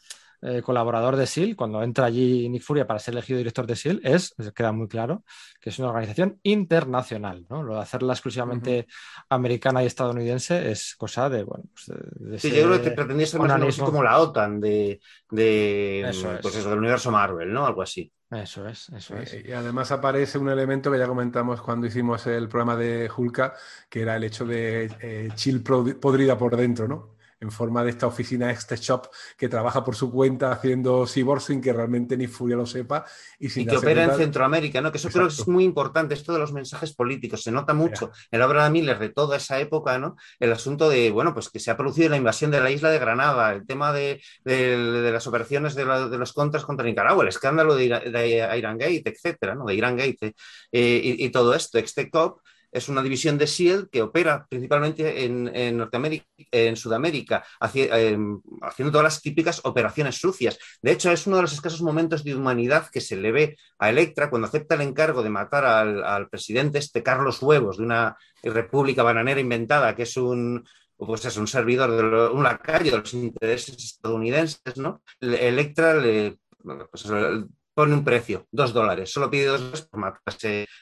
[0.43, 4.15] eh, colaborador de S.H.I.E.L.D., cuando entra allí Nick Furia para ser elegido director de S.H.I.E.L.D.,
[4.15, 5.25] es, queda muy claro
[5.61, 7.63] que es una organización internacional, ¿no?
[7.63, 8.87] Lo de hacerla exclusivamente
[9.29, 13.27] americana y estadounidense es cosa de, bueno, pues de, de Sí, yo creo que pretendía
[13.27, 16.41] ser más así como la OTAN de, de Eso es.
[16.41, 17.67] pues eso, del universo Marvel, ¿no?
[17.67, 18.13] Algo así.
[18.31, 19.33] Eso es, eso es.
[19.35, 23.55] Eh, Y además aparece un elemento que ya comentamos cuando hicimos el programa de Hulka,
[23.89, 27.17] que era el hecho de eh, chill pro- podrida por dentro, ¿no?
[27.41, 31.61] En forma de esta oficina Este Shop que trabaja por su cuenta haciendo cyborg sin
[31.61, 33.05] que realmente ni Furia lo sepa
[33.39, 34.91] y sin y que opera en Centroamérica, ¿no?
[34.91, 37.43] Que eso creo que es muy importante, esto de los mensajes políticos.
[37.45, 40.17] Se nota mucho en la obra de Miller de toda esa época, ¿no?
[40.41, 42.99] El asunto de, bueno, pues que se ha producido la invasión de la isla de
[42.99, 47.23] Granada, el tema de, de- de las operaciones de, la- de los contras contra Nicaragua,
[47.23, 49.65] el escándalo de, Ira- de Iran Gate, etcétera, ¿no?
[49.65, 50.35] De Iran Gate
[50.73, 51.79] eh, y, y todo esto.
[51.79, 52.41] Extecop
[52.73, 57.45] es una división de SEAL que opera principalmente en, en Norteamérica, en Sudamérica,
[57.75, 58.19] eh,
[58.63, 60.59] haciendo todas las típicas operaciones sucias.
[60.83, 63.91] De hecho, es uno de los escasos momentos de humanidad que se le ve a
[63.91, 68.17] Electra cuando acepta el encargo de matar al, al presidente este Carlos Huevos de una
[68.43, 70.65] república bananera inventada que es un
[70.97, 75.01] pues es un servidor de lo- un lacayo de los intereses estadounidenses, ¿no?
[75.21, 76.39] Le- Electra le
[76.91, 77.05] pues,
[77.79, 80.21] pone un precio, dos dólares, solo pide dos dólares por matar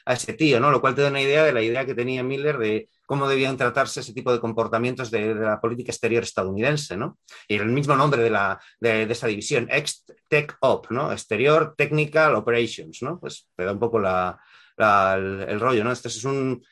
[0.05, 0.71] a ese, tío, ¿no?
[0.71, 3.55] Lo cual te da una idea de la idea que tenía Miller de cómo debían
[3.55, 7.19] tratarse ese tipo de comportamientos de, la política exterior estadounidense, ¿no?
[7.47, 11.11] Y el mismo nombre de, la, de, esa división, Ex-Tech Op, ¿no?
[11.11, 13.19] Exterior Technical Operations, ¿no?
[13.19, 14.39] Pues te da un poco la-
[14.75, 15.91] el, el rollo, ¿no?
[15.91, 16.63] Este es un...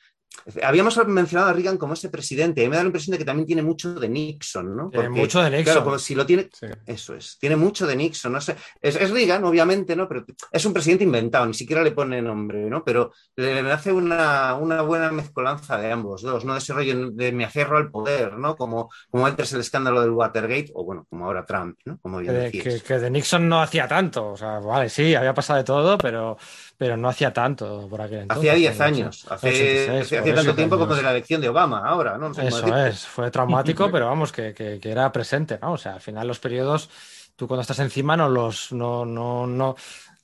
[0.62, 3.48] Habíamos mencionado a Reagan como ese presidente, y me da la impresión de que también
[3.48, 4.90] tiene mucho de Nixon, ¿no?
[4.92, 5.64] Tiene mucho de Nixon.
[5.64, 6.68] Claro, como si lo tiene, Sí.
[6.86, 10.08] eso es, tiene mucho de Nixon, no sé, es, es Reagan, obviamente, ¿no?
[10.08, 12.84] Pero es un presidente inventado, ni siquiera le pone nombre, ¿no?
[12.84, 16.54] Pero le, le hace una, una buena mezcolanza de ambos dos, ¿no?
[16.54, 18.56] De ese rollo de me aferro al poder, ¿no?
[18.56, 21.98] Como, como antes el escándalo del Watergate, o bueno, como ahora Trump, ¿no?
[22.00, 24.28] Como bien que- que de Nixon no hacía tanto.
[24.34, 26.38] O sea, vale, sí, había pasado de todo, pero,
[26.78, 28.40] pero no hacía tanto por aquel entonces.
[28.50, 31.42] Hacía 10 En el años, hace, 86, hace por tanto tiempo como de la elección
[31.42, 32.30] de Obama, ahora, ¿no?
[32.30, 35.74] No sé cómo Eso es, fue traumático, pero vamos, que, que- que era presente, ¿no?
[35.74, 36.90] O sea, al final los periodos,
[37.36, 39.76] tú cuando estás encima no los, no, no, no,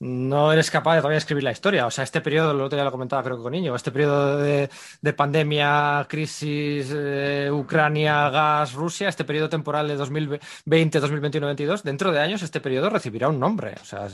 [0.02, 1.86] no eres capaz de todavía escribir la historia.
[1.86, 4.36] O sea, este periodo, el otro día lo comentaba creo que con Niño, este periodo
[4.36, 4.68] de,
[5.00, 12.10] de pandemia, crisis, eh, Ucrania, gas, Rusia, este periodo temporal de 2020, 2021, 2022, dentro
[12.10, 13.74] de años este periodo recibirá un nombre.
[13.80, 14.08] O sea,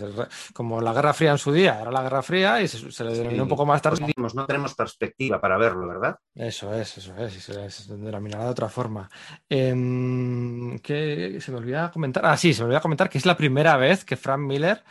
[0.53, 3.15] como la Guerra Fría en su día era la Guerra Fría y se, se le
[3.15, 3.97] denominó un poco más tarde.
[3.97, 6.19] Pues decimos, no tenemos perspectiva para verlo, ¿verdad?
[6.35, 9.09] Eso es, eso es, y se, se denominará de otra forma.
[9.49, 12.27] Em, ¿qué se me olvidaba comentar?
[12.27, 14.83] Ah, sí, se me olvidaba comentar que es la primera vez que Frank Miller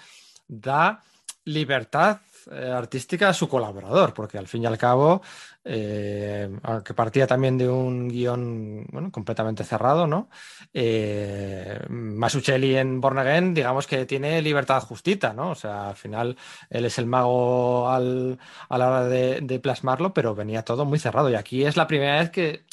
[0.47, 1.01] da
[1.45, 2.19] libertad
[2.51, 5.21] eh, artística a su colaborador, porque al fin y al cabo,
[5.65, 10.29] eh, aunque partía también de un guion bueno, completamente cerrado, ¿no?
[10.73, 15.51] Eh, Masuchelli en Born Again, digamos que tiene libertad justita, ¿no?
[15.51, 16.37] O sea, al final
[16.69, 18.39] él es el mago al,
[18.69, 21.29] a la hora de, de plasmarlo, pero venía todo muy cerrado.
[21.29, 22.63] Y aquí es la primera vez que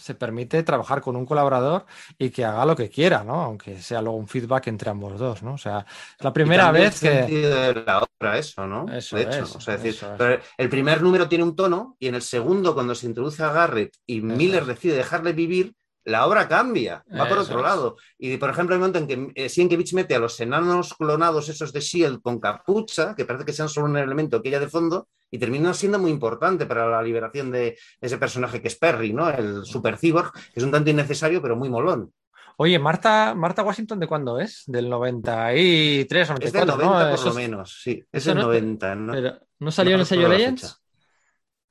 [0.00, 1.84] se permite trabajar con un colaborador
[2.18, 3.42] y que haga lo que quiera, ¿no?
[3.42, 5.54] Aunque sea luego un feedback entre ambos dos, ¿no?
[5.54, 5.84] O sea,
[6.18, 7.10] es la primera vez que...
[7.10, 8.86] De la obra, eso, ¿no?
[8.92, 10.40] Eso de hecho, es, o sea, es decir, es.
[10.56, 13.94] el primer número tiene un tono y en el segundo, cuando se introduce a Garrett
[14.06, 15.74] y Miller decide dejarle vivir,
[16.04, 17.62] la obra cambia, va por otro es.
[17.64, 17.96] lado.
[18.18, 21.72] Y por ejemplo, un momento en que eh, Sienkiewicz mete a los enanos clonados esos
[21.72, 25.08] de Shield con capucha, que parece que sean solo un elemento que ella de fondo,
[25.30, 29.28] y termina siendo muy importante para la liberación de ese personaje que es Perry, ¿no?
[29.30, 32.12] El super cyborg, que es un tanto innecesario, pero muy molón.
[32.56, 34.64] Oye, Marta, Marta Washington, ¿de cuándo es?
[34.66, 37.10] Del 93, Es del 94, 90 ¿no?
[37.10, 38.04] por Eso lo menos, sí.
[38.12, 39.12] Es del no- 90, ¿no?
[39.12, 40.79] pero, ¿No salió en el sello Legends?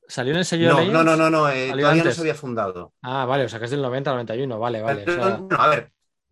[0.10, 0.93] ¿Salió en el sello No, Legends?
[0.93, 2.93] no, no, no, no, eh, todavía no se había fundado.
[3.03, 5.03] Ah, vale, o sea que es del 90 al 91, vale, vale.
[5.03, 5.91] o sea- a ver,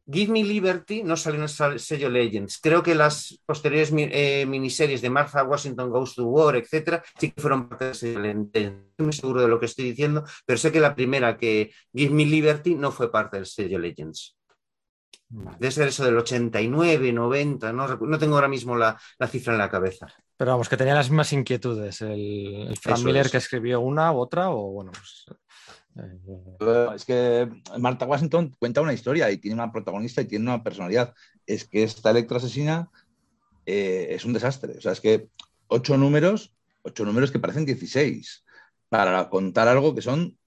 [0.10, 2.60] Give Me Liberty no salió en el sello Legends.
[2.60, 7.42] Creo que las posteriores eh, miniseries de Martha Washington Goes to War, etcétera, sí que
[7.42, 8.54] fueron parte del sello Legends.
[8.56, 11.72] No estoy muy seguro de lo que estoy diciendo, pero sé que la primera que
[11.94, 14.37] Give Me Liberty no fue parte del sello Legends.
[15.30, 15.58] Vale.
[15.60, 19.60] Debe ser eso del 89, 90, no, no tengo ahora mismo la, la cifra en
[19.60, 20.08] la cabeza.
[20.38, 22.02] Pero vamos, que tenía las mismas inquietudes.
[22.02, 23.32] El, el Frank Miller es.
[23.32, 25.26] que escribió una u otra, o bueno, pues.
[25.98, 27.50] eh, Es que
[27.80, 31.14] Marta Washington cuenta una historia y tiene una protagonista y tiene una personalidad.
[31.46, 32.90] Es que esta Electra asesina
[33.66, 34.78] eh, es un desastre.
[34.78, 35.28] O sea, es que
[35.68, 36.54] ocho números,
[36.84, 38.46] ocho números que parecen 16
[38.90, 40.38] para contar algo que son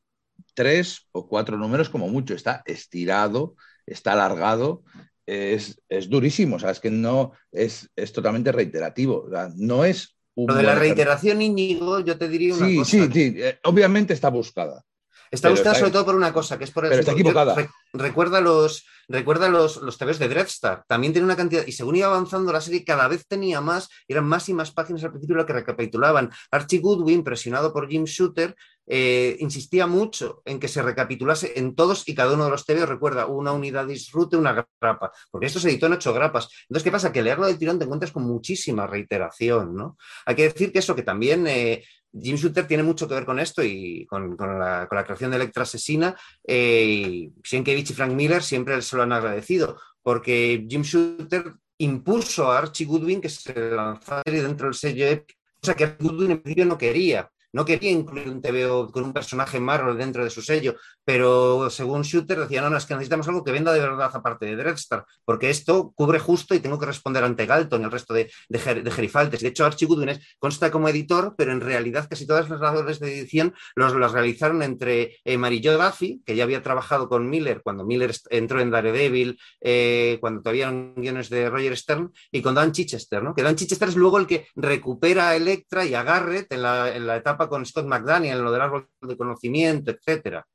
[0.54, 2.34] tres o cuatro números como mucho.
[2.34, 3.56] Está estirado,
[3.90, 4.82] está alargado,
[5.26, 6.56] es, es durísimo.
[6.56, 9.24] O sea, es que no es, es totalmente reiterativo.
[9.26, 12.76] O sea, no es un Lo de la reiteración, Íñigo, yo te diría una Sí,
[12.78, 12.90] cosa.
[12.90, 13.34] sí, sí.
[13.36, 14.82] eh, obviamente está buscada.
[15.30, 17.12] Está Pero buscada está- sobre todo por una cosa, que es por el pero está
[17.12, 17.54] yo- equivocada.
[17.54, 20.84] re- recuerda los, recuerda los, los TVs de Dreadstar.
[20.88, 24.24] También tiene una cantidad, y según iba avanzando la serie, cada vez tenía más, eran
[24.26, 26.30] más y más páginas al principio lo que recapitulaban.
[26.50, 28.56] Archie Goodwin, presionado por Jim Shooter,
[28.92, 32.88] eh, insistía mucho en que se recapitulase en todos y cada uno de los TVs.
[32.88, 36.48] Recuerda, una unidad disrute, una grapa, porque esto se editó en ocho grapas.
[36.62, 37.12] Entonces, ¿qué pasa?
[37.12, 39.96] Que leerlo del tirón te encuentras con muchísima reiteración, ¿no?
[40.26, 43.38] Hay que decir que eso, que también eh, Jim Shooter tiene mucho que ver con
[43.38, 46.16] esto y con, la, con la creación de Electra Asesina.
[46.46, 52.50] Eh, y Sienkiewicz y Frank Miller siempre se lo han agradecido, porque Jim Shooter impuso
[52.50, 56.42] a Archie Goodwin que se lanzara dentro del sello Epic, cosa que Archie Goodwin en
[56.42, 57.30] principio no quería.
[57.52, 62.02] No quería incluir un TVO con un personaje Marvel dentro de su sello, pero según
[62.02, 65.04] Shooter decía, no, no, es que necesitamos algo que venda de verdad aparte de Dreadstar,
[65.24, 68.82] porque esto cubre justo y tengo que responder ante Galton y el resto de, de,
[68.82, 69.40] de Gerifaltes.
[69.40, 73.18] De hecho, Archie Goodwin consta como editor, pero en realidad casi todas las labores de
[73.18, 77.62] edición los, las realizaron entre eh, Mary Jo Duffy, que ya había trabajado con Miller
[77.62, 82.54] cuando Miller entró en Daredevil, eh, cuando todavía eran guiones de Roger Stern, y con
[82.54, 83.34] Dan Chichester, ¿no?
[83.34, 87.16] que Dan Chichester es luego el que recupera a Electra y a Garrett en la
[87.16, 90.46] etapa con Scott McDaniel, en lo del árbol de conocimiento, etcétera.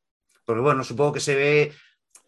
[0.45, 1.71] Porque bueno, supongo que se ve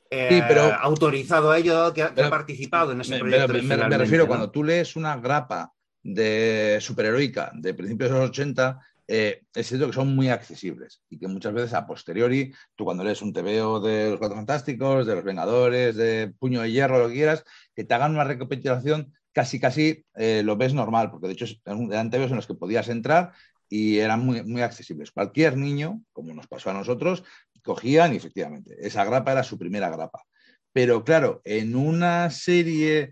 [0.09, 3.19] eh, Sí, pero- autorizado a ello, que ha, que ha Pero- participado en ese Me,
[3.19, 3.53] proyecto.
[3.53, 4.27] me- me- me refiero ¿no?
[4.29, 8.79] cuando tú lees una grapa de superheroica de principios de los 80,
[9.09, 13.03] eh, es cierto que son muy accesibles y que muchas veces a posteriori, tú cuando
[13.03, 17.07] lees un TVO de los Cuatro Fantásticos, de los Vengadores, de Puño de Hierro, lo
[17.09, 17.43] que quieras,
[17.75, 22.09] que te hagan una recapitulación, casi casi eh, lo ves normal, porque de hecho eran
[22.09, 23.33] TVOs en los que podías entrar
[23.69, 25.11] y eran muy, muy accesibles.
[25.11, 27.23] Cualquier niño, como nos pasó a nosotros,
[27.63, 30.23] cogían y efectivamente, esa grapa era su primera grapa.
[30.71, 33.11] Pero claro, en una serie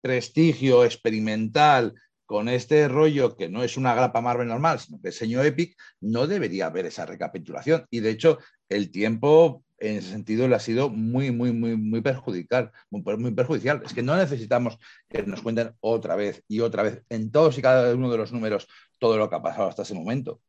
[0.00, 1.94] prestigio experimental
[2.26, 5.76] con este rollo que no es una grapa Marvel normal, sino que es señor Epic,
[6.00, 7.84] no debería haber esa recapitulación.
[7.90, 8.38] Y de hecho,
[8.68, 13.32] el tiempo en ese sentido le ha sido muy, muy, muy, muy perjudicial, muy, muy
[13.32, 13.82] perjudicial.
[13.84, 14.78] Es que no necesitamos
[15.08, 18.32] que nos cuenten otra vez y otra vez en todos y cada uno de los
[18.32, 18.68] números
[18.98, 20.40] todo lo que ha pasado hasta ese momento.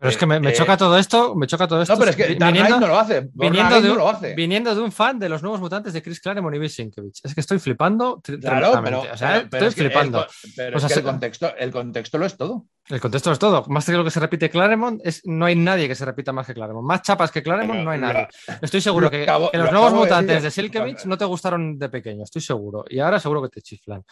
[0.00, 1.92] Pero es que me, me Eh, choca todo esto, me choca todo esto.
[1.92, 3.28] No, pero es que Knight viniendo, no lo hace.
[3.34, 4.34] Viniendo de, no un, lo hace.
[4.34, 7.20] viniendo de un fan de los nuevos mutantes de Chris Claremont y Bill Sienkiewicz.
[7.22, 9.12] Es que estoy flipando Claro, pero, tremendamente.
[9.12, 10.26] O sea, pero- pero estoy es el flipando.
[10.26, 12.64] Pues es que así- el contexto, el contexto lo es todo.
[12.88, 13.64] El contexto es todo.
[13.68, 16.46] Más que lo que se repite Claremont, es, no hay nadie que se repita más
[16.46, 16.86] que Claremont.
[16.86, 18.28] Más chapas que Claremont, no hay lo- nadie.
[18.62, 20.64] Estoy seguro lo que, acabo- que los lo nuevos de mutantes decir.
[20.64, 22.86] de Sienkiewicz no te gustaron de pequeño, estoy seguro.
[22.88, 24.02] Y ahora seguro que te chiflan.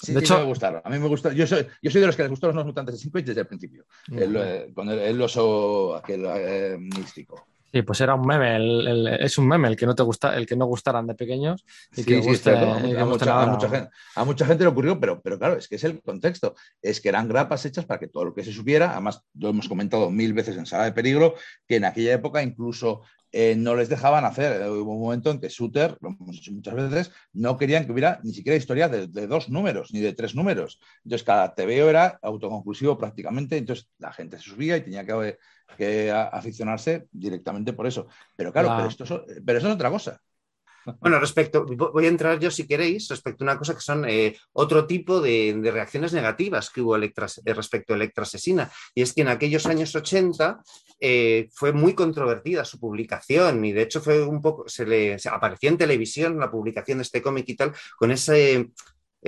[0.00, 0.80] Sí, De sí, hecho- me gustaron.
[0.84, 1.32] A mí me gusta.
[1.32, 3.46] Yo soy, yo soy de los que les gustaron los nutantes de Sienkiewicz desde el
[3.48, 3.84] principio.
[4.12, 7.48] El, eh, con el, el oso aquel eh, místico.
[7.70, 10.34] Sí, pues era un meme, el, el, es un meme el que no te gusta,
[10.36, 11.64] el que no gustaran de pequeños
[11.94, 12.50] y Sí, que sí, guste.
[12.50, 13.52] A, y mu- que a gusten mucha, a ahora.
[13.52, 16.54] mucha gente, a mucha gente le ocurrió, pero, pero claro, es que es el contexto.
[16.80, 19.68] Es que eran grapas hechas para que todo lo que se supiera, además lo hemos
[19.68, 21.34] comentado mil veces en Sala de Peligro,
[21.66, 23.02] que en aquella época incluso
[23.32, 24.62] eh, no les dejaban hacer.
[24.62, 27.92] Eh, Hubo un momento en que Shooter, lo hemos dicho muchas veces, no querían que
[27.92, 30.80] hubiera ni siquiera historia de, de dos números, ni de tres números.
[31.04, 35.36] Entonces cada TVO era autoconclusivo prácticamente, entonces la gente se subía y tenía que,
[35.76, 38.06] que a- aficionarse directamente por eso.
[38.36, 40.20] Pero claro, La- pero, esto es, pero eso es otra cosa.
[41.00, 44.06] Bueno, respecto, vo- voy a entrar yo si queréis, respecto a una cosa que son
[44.08, 48.70] eh, otro tipo de, de reacciones negativas que hubo Electra, eh, respecto a Electra Asesina.
[48.94, 50.62] Y es que en aquellos años 80
[50.98, 55.28] eh, fue muy controvertida su publicación y de hecho fue un poco, se le se
[55.28, 58.70] aparecía en televisión la publicación de este cómic y tal, con ese,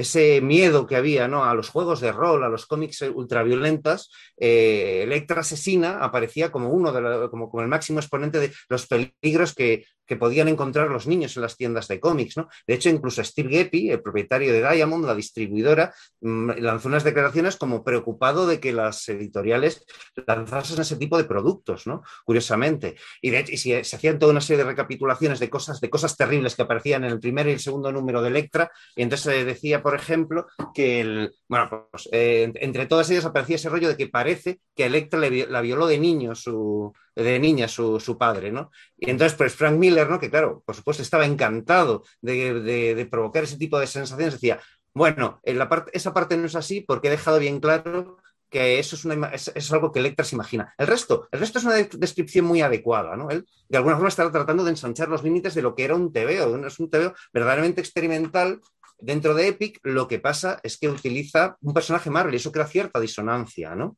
[0.00, 1.44] ese miedo que había ¿no?
[1.44, 6.92] a los juegos de rol, a los cómics ultraviolentas, eh, Electra Asesina aparecía como uno
[6.92, 11.42] de como el máximo exponente de los peligros que, que podían encontrar los niños en
[11.42, 12.36] las tiendas de cómics.
[12.36, 12.48] ¿no?
[12.66, 17.54] De hecho, incluso Steve Geppi, el propietario de Diamond, la distribuidora, mm, lanzó unas declaraciones
[17.54, 19.86] como preocupado de que las editoriales
[20.26, 22.02] lanzasen ese tipo de productos, ¿no?
[22.24, 22.96] curiosamente.
[23.22, 26.16] Y, de hecho, y se, hacían toda una serie de recapitulaciones de cosas, de cosas
[26.16, 29.44] terribles que aparecían en el primer y el segundo número de Electra, y entonces se
[29.44, 34.08] decía, por ejemplo, que bueno, pues, eh, entre todas ellas aparecía ese rollo de que
[34.08, 38.70] parece que Electra la violó de niño su de niña su, su padre, ¿no?
[38.96, 40.18] Y entonces, pues Frank Miller, ¿no?
[40.20, 44.60] Que claro, por supuesto, estaba encantado de, de- provocar ese tipo de sensaciones, decía,
[44.94, 48.80] bueno, en la parte, esa parte no es así porque he dejado bien claro que
[48.80, 50.74] eso es, una, es, algo que Electra se imagina.
[50.76, 53.30] El resto, el resto es una de- descripción muy adecuada, ¿no?
[53.30, 56.12] Él, de alguna forma, está tratando de ensanchar los límites de lo que era un
[56.12, 56.66] TVO.
[56.66, 58.60] Es un TVO verdaderamente experimental
[58.98, 59.78] dentro de Epic.
[59.84, 63.96] Lo que pasa es que utiliza un personaje Marvel y eso crea cierta disonancia, ¿no?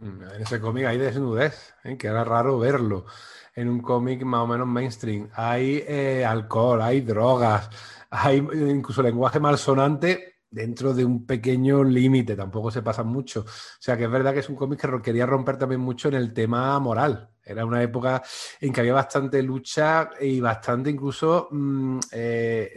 [0.00, 1.96] En ese cómic hay desnudez, ¿eh?
[1.96, 3.06] que era raro verlo
[3.54, 5.28] en un cómic más o menos mainstream.
[5.34, 7.68] Hay eh, alcohol, hay drogas,
[8.10, 13.40] hay eh, incluso lenguaje malsonante dentro de un pequeño límite, tampoco se pasa mucho.
[13.40, 16.14] O sea que es verdad que es un cómic que quería romper también mucho en
[16.14, 17.30] el tema moral.
[17.44, 18.22] Era una época
[18.60, 21.98] en que había bastante lucha y bastante incluso mm,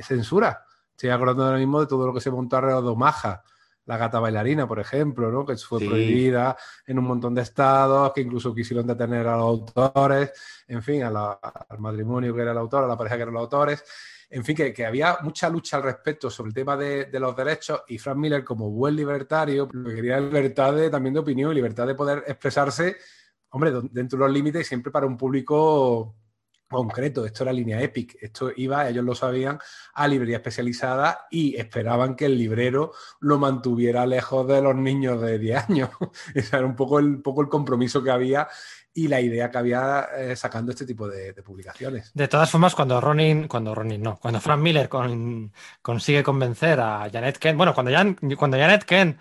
[0.02, 0.66] censura.
[0.90, 3.44] Estoy acordando ahora mismo de todo lo que se montó alrededor de Omaha
[3.92, 5.46] la gata bailarina, por ejemplo, ¿no?
[5.46, 5.88] que fue Sí.
[5.88, 6.56] prohibida
[6.88, 10.32] en un montón de estados, que incluso quisieron detener a los autores,
[10.68, 11.34] en fin, a la-
[11.68, 13.84] al matrimonio que era el autor, a la pareja que eran los autores.
[14.30, 17.36] En fin, que, que había mucha lucha al respecto sobre el tema de, de los
[17.36, 21.52] derechos y Frank Miller, como buen libertario, lo que quería libertad de- también de opinión
[21.52, 22.96] y libertad de poder expresarse,
[23.50, 26.16] hombre, dentro de los límites y siempre para un público
[26.78, 27.26] concreto.
[27.26, 28.18] Esto era línea Epic.
[28.22, 29.60] Esto iba, ellos lo sabían,
[29.94, 35.40] a librería especializada y esperaban que el librero lo mantuviera lejos de los niños de
[35.40, 35.90] 10 años.
[36.36, 38.48] Ese era un poco el, poco el compromiso que había
[38.94, 42.12] y la idea que había eh, sacando este tipo de, publicaciones.
[42.14, 47.10] De todas formas, cuando Ronin, cuando Ronin no, cuando Frank Miller con- consigue convencer a
[47.12, 47.92] Janet Kent, bueno, cuando,
[48.38, 49.18] cuando Janet Kent,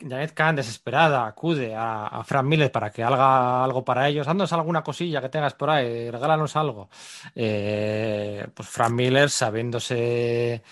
[0.00, 4.52] Janet Kent desesperada acude a, a Frank Miller para que haga algo para ellos, haznos
[4.52, 6.88] alguna cosilla que tengas por ahí, regálanos algo.
[7.34, 10.62] Eh, pues Frank Miller, sabiéndose,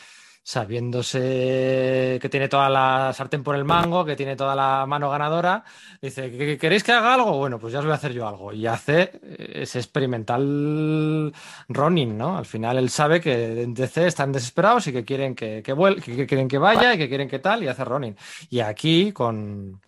[0.46, 5.64] sabiéndose que tiene toda la sartén por el mango, que tiene toda la mano ganadora,
[6.00, 7.36] Dice, ¿que- que ¿queréis que haga algo?
[7.38, 8.52] Bueno, pues ya os voy a hacer yo algo.
[8.52, 11.32] Y hace eh, ese experimental
[11.68, 12.36] Ronin, ¿no?
[12.38, 15.74] Al final él sabe que en DC están desesperados y que quieren que, que,
[16.04, 18.16] que- que quieren que vaya y que quieren que tal, y hace Ronin.
[18.50, 19.80] Y aquí con,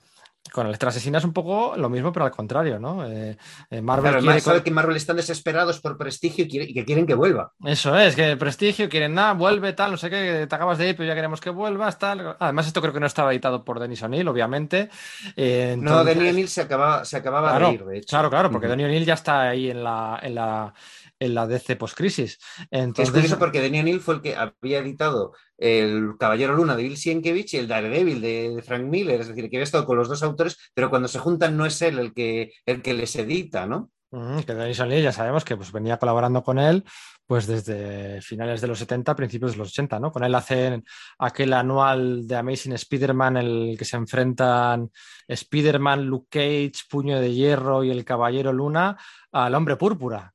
[0.52, 3.06] con Electra Asesina es un poco lo mismo, pero al contrario, ¿no?
[3.06, 3.36] Eh,
[3.70, 6.84] eh, Marvel Claro, quiere sabe que Marvel están desesperados por prestigio y, quiere- y que
[6.84, 7.52] quieren que vuelva.
[7.64, 10.96] Eso es, que prestigio, quieren nada, vuelve, tal, no sé qué, te acabas de ir,
[10.96, 12.36] pero ya queremos que vuelvas, tal.
[12.38, 14.90] Además, esto creo que no estaba editado por Denis O'Neill, obviamente.
[15.36, 18.08] Eh, No, Denis O'Neill se acababa, se acababa Claro, de ir, de hecho.
[18.08, 18.72] claro, claro, porque Ujú.
[18.72, 20.72] Denis O'Neill ya está ahí en la, en la,
[21.20, 22.38] en la DC post-crisis.
[22.38, 26.76] Que es Entonces, curioso porque Denis O'Neill fue el que había editado el Caballero Luna
[26.76, 29.96] de Bill Sienkiewicz y el Daredevil de, Frank Miller, es decir, que había estado con
[29.96, 33.16] los dos autores, pero cuando se juntan no es él el que, el que les
[33.16, 33.90] edita, ¿no?
[34.10, 36.84] Mm, que Denis O'Neill ya sabemos que pues, venía colaborando con él
[37.28, 40.10] pues desde finales de los 70, principios de los 80, ¿no?
[40.10, 40.82] Con él hacen
[41.18, 44.90] aquel anual de Amazing Spider-Man, el que se enfrentan
[45.28, 48.96] Spider-Man, Luke Cage, Puño de Hierro y el Caballero Luna
[49.30, 50.32] al Hombre Púrpura.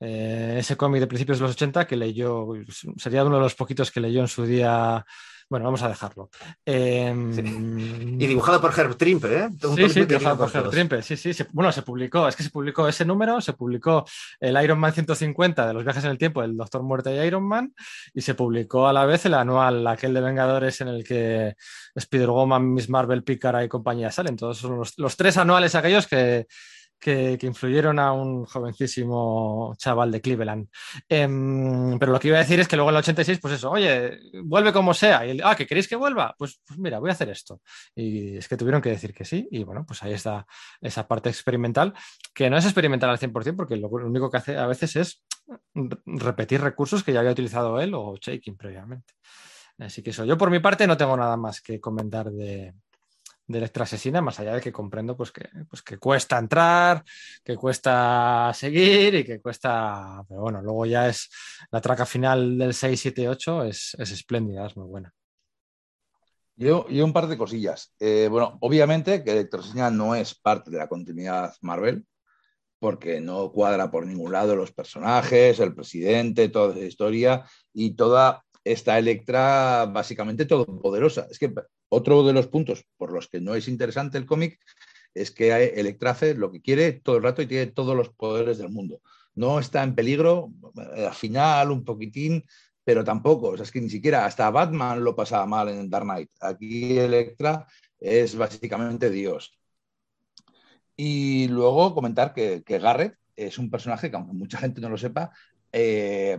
[0.00, 2.48] Eh, ese cómic de principios de los 80 que leyó,
[2.96, 5.04] sería uno de los poquitos que leyó en su día.
[5.48, 6.28] Bueno, vamos a dejarlo.
[6.64, 7.14] Eh,
[8.18, 9.48] Y dibujado por Herb Trimpe, ¿eh?
[9.62, 10.70] Un Sí, sí, dibujado por Herb.
[10.70, 14.04] Trimpe, sí, sí, bueno, se publicó, es que se publicó ese número, se publicó
[14.40, 17.44] el Iron Man 150 de los viajes en el tiempo, el Doctor Muerte y Iron
[17.44, 17.72] Man,
[18.12, 21.54] y se publicó a la vez el anual, aquel de Vengadores en el que
[21.94, 26.48] Spider-Woman, Miss Marvel, Pícara y compañía salen, todos son los, los tres anuales aquellos que,
[26.98, 30.68] que, influyeron a un jovencísimo chaval de Cleveland.
[31.08, 33.70] Em, pero lo que iba a decir es que luego en el 86, pues eso,
[33.70, 35.26] oye, vuelve como sea.
[35.26, 36.34] Y, ah, ¿que queréis que vuelva?
[36.38, 37.60] Pues, pues, mira, voy a hacer esto.
[37.94, 39.48] Y es que tuvieron que decir que sí.
[39.50, 40.46] Y bueno, pues ahí está
[40.80, 41.94] esa parte experimental,
[42.34, 45.24] que no es experimental al 100%, porque lo único que hace a veces es
[46.04, 49.14] repetir recursos que ya había utilizado él o Shaking previamente.
[49.78, 52.74] Así que eso, yo por mi parte no tengo nada más que comentar de,
[53.46, 57.04] de Electra Asesina, más allá de que comprendo pues que, pues que cuesta entrar,
[57.44, 60.24] que cuesta seguir y que cuesta.
[60.28, 61.30] Pero bueno, luego ya es
[61.70, 65.12] la traca final del 678, es, es espléndida, es muy buena.
[66.56, 67.94] Yo, yo un par de cosillas.
[68.00, 72.06] Eh, bueno, obviamente que Electra Asesina no es parte de la continuidad Marvel,
[72.78, 78.44] porque no cuadra por ningún lado los personajes, el presidente, toda esa historia y toda
[78.64, 81.26] esta Electra básicamente todopoderosa.
[81.30, 81.52] Es que
[81.88, 84.58] otro de los puntos por los que no es interesante el cómic
[85.14, 88.58] es que Electra hace lo que quiere todo el rato y tiene todos los poderes
[88.58, 89.00] del mundo.
[89.34, 92.44] No está en peligro, al final un poquitín,
[92.84, 93.48] pero tampoco.
[93.48, 96.30] O sea, es que ni siquiera hasta Batman lo pasaba mal en Dark Knight.
[96.40, 97.66] Aquí Electra
[97.98, 99.58] es básicamente Dios.
[100.96, 105.30] Y luego comentar que, Garrett es un personaje que, aunque mucha gente no lo sepa,
[105.72, 106.38] eh,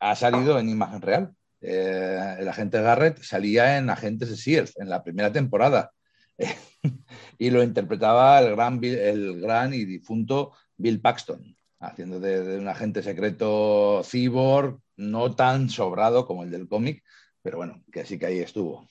[0.00, 1.34] ha salido en imagen real.
[1.60, 4.72] Eh, el agente Garrett salía en Agentes de S.H.I.E.L.D.
[4.76, 5.92] en la primera temporada
[7.38, 13.02] y lo interpretaba el gran, el gran y difunto Bill Paxton, haciendo de, un agente
[13.02, 17.02] secreto cyborg, no tan sobrado como el del cómic,
[17.42, 18.88] pero bueno, que sí que ahí estuvo.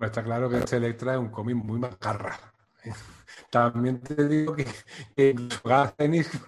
[0.00, 2.38] Está claro que este Electra es un cómic muy macarra.
[3.50, 4.66] También te digo que,
[5.14, 5.34] que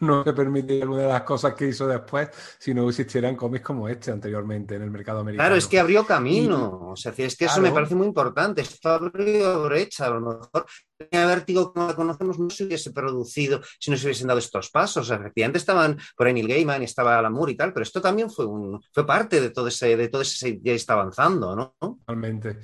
[0.00, 2.28] no se permite alguna de las cosas que hizo después
[2.58, 5.46] si no existieran cómics como este anteriormente en el mercado americano.
[5.46, 6.90] Claro, es que abrió camino.
[6.90, 8.62] o sea, es que eso me parece muy importante.
[8.62, 10.06] Esto abrió brecha.
[10.06, 10.66] A lo mejor
[10.96, 14.70] tenía vértigo como la conocemos no se hubiese producido si no se hubiesen dado estos
[14.70, 15.08] pasos.
[15.10, 18.46] efectivamente estaban por ahí Neil Gaiman estaba Alan Moore y tal, pero esto también fue,
[18.46, 21.76] un, fue parte de todo ese, de todo ese ya está avanzando, ¿no?
[21.78, 22.58] Totalmente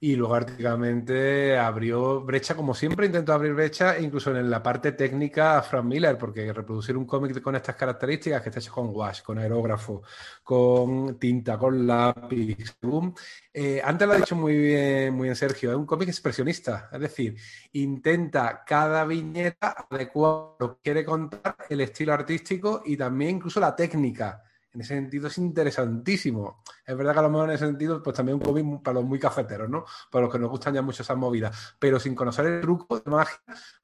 [0.00, 5.58] y luego artísticamente abrió brecha, como siempre intentó abrir brecha, incluso en la parte técnica
[5.58, 9.22] a Frank Miller, porque reproducir un cómic con estas características, que está hecho con wash,
[9.22, 10.02] con aerógrafo,
[10.44, 13.12] con tinta, con lápiz, boom,
[13.52, 17.00] eh, antes lo ha dicho muy bien, muy bien Sergio, es un cómic expresionista, es
[17.00, 17.36] decir,
[17.72, 23.74] intenta cada viñeta adecuar lo que quiere contar, el estilo artístico y también incluso la
[23.74, 24.44] técnica
[24.78, 26.62] en ese sentido es interesantísimo.
[26.86, 29.04] Es verdad que a lo mejor en ese sentido, pues también un cómic para los
[29.04, 29.84] muy cafeteros, ¿no?
[30.08, 31.74] Para los que nos gustan ya mucho esas movidas.
[31.80, 33.40] Pero sin conocer el truco de magia,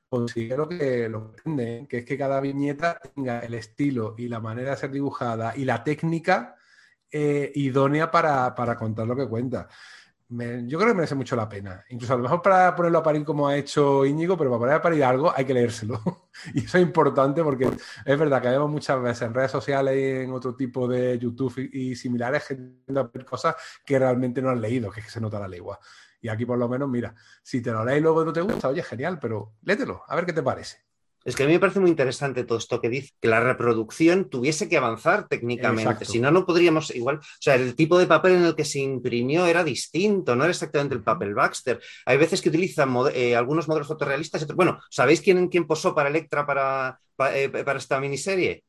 [0.08, 4.38] consigue lo que lo pretende, que es que cada viñeta tenga el estilo y la
[4.38, 6.54] manera de ser dibujada y la técnica
[7.10, 9.68] eh, idónea para, para contar lo que cuenta
[10.28, 11.84] yo creo que merece mucho la pena.
[11.90, 14.74] Incluso a lo mejor para ponerlo a parir como ha hecho Íñigo, pero para poner
[14.76, 16.00] a parir algo hay que leérselo.
[16.54, 17.70] y eso es importante porque
[18.04, 21.70] es verdad que vemos muchas veces en redes sociales y en otro tipo de YouTube
[21.72, 23.54] y, similares gente cosas
[23.84, 25.78] que realmente no han leído, que es que se nota la lengua.
[26.20, 28.68] Y aquí por lo menos, mira, si te lo lees y luego no te gusta,
[28.68, 30.83] oye, genial, pero léetelo, a ver qué te parece.
[31.24, 34.28] Es que a mí me parece muy interesante todo esto que dice, que la reproducción
[34.28, 38.34] tuviese que avanzar técnicamente, si no, no podríamos igual, o sea, el tipo de papel
[38.34, 41.80] en el que se imprimió era distinto, no era exactamente el papel Baxter.
[42.04, 46.46] Hay veces que utilizan eh, algunos modelos fotorrealistas, bueno, ¿sabéis quién, quién posó para Electra
[46.46, 47.00] para,
[47.32, 48.64] eh, para esta miniserie?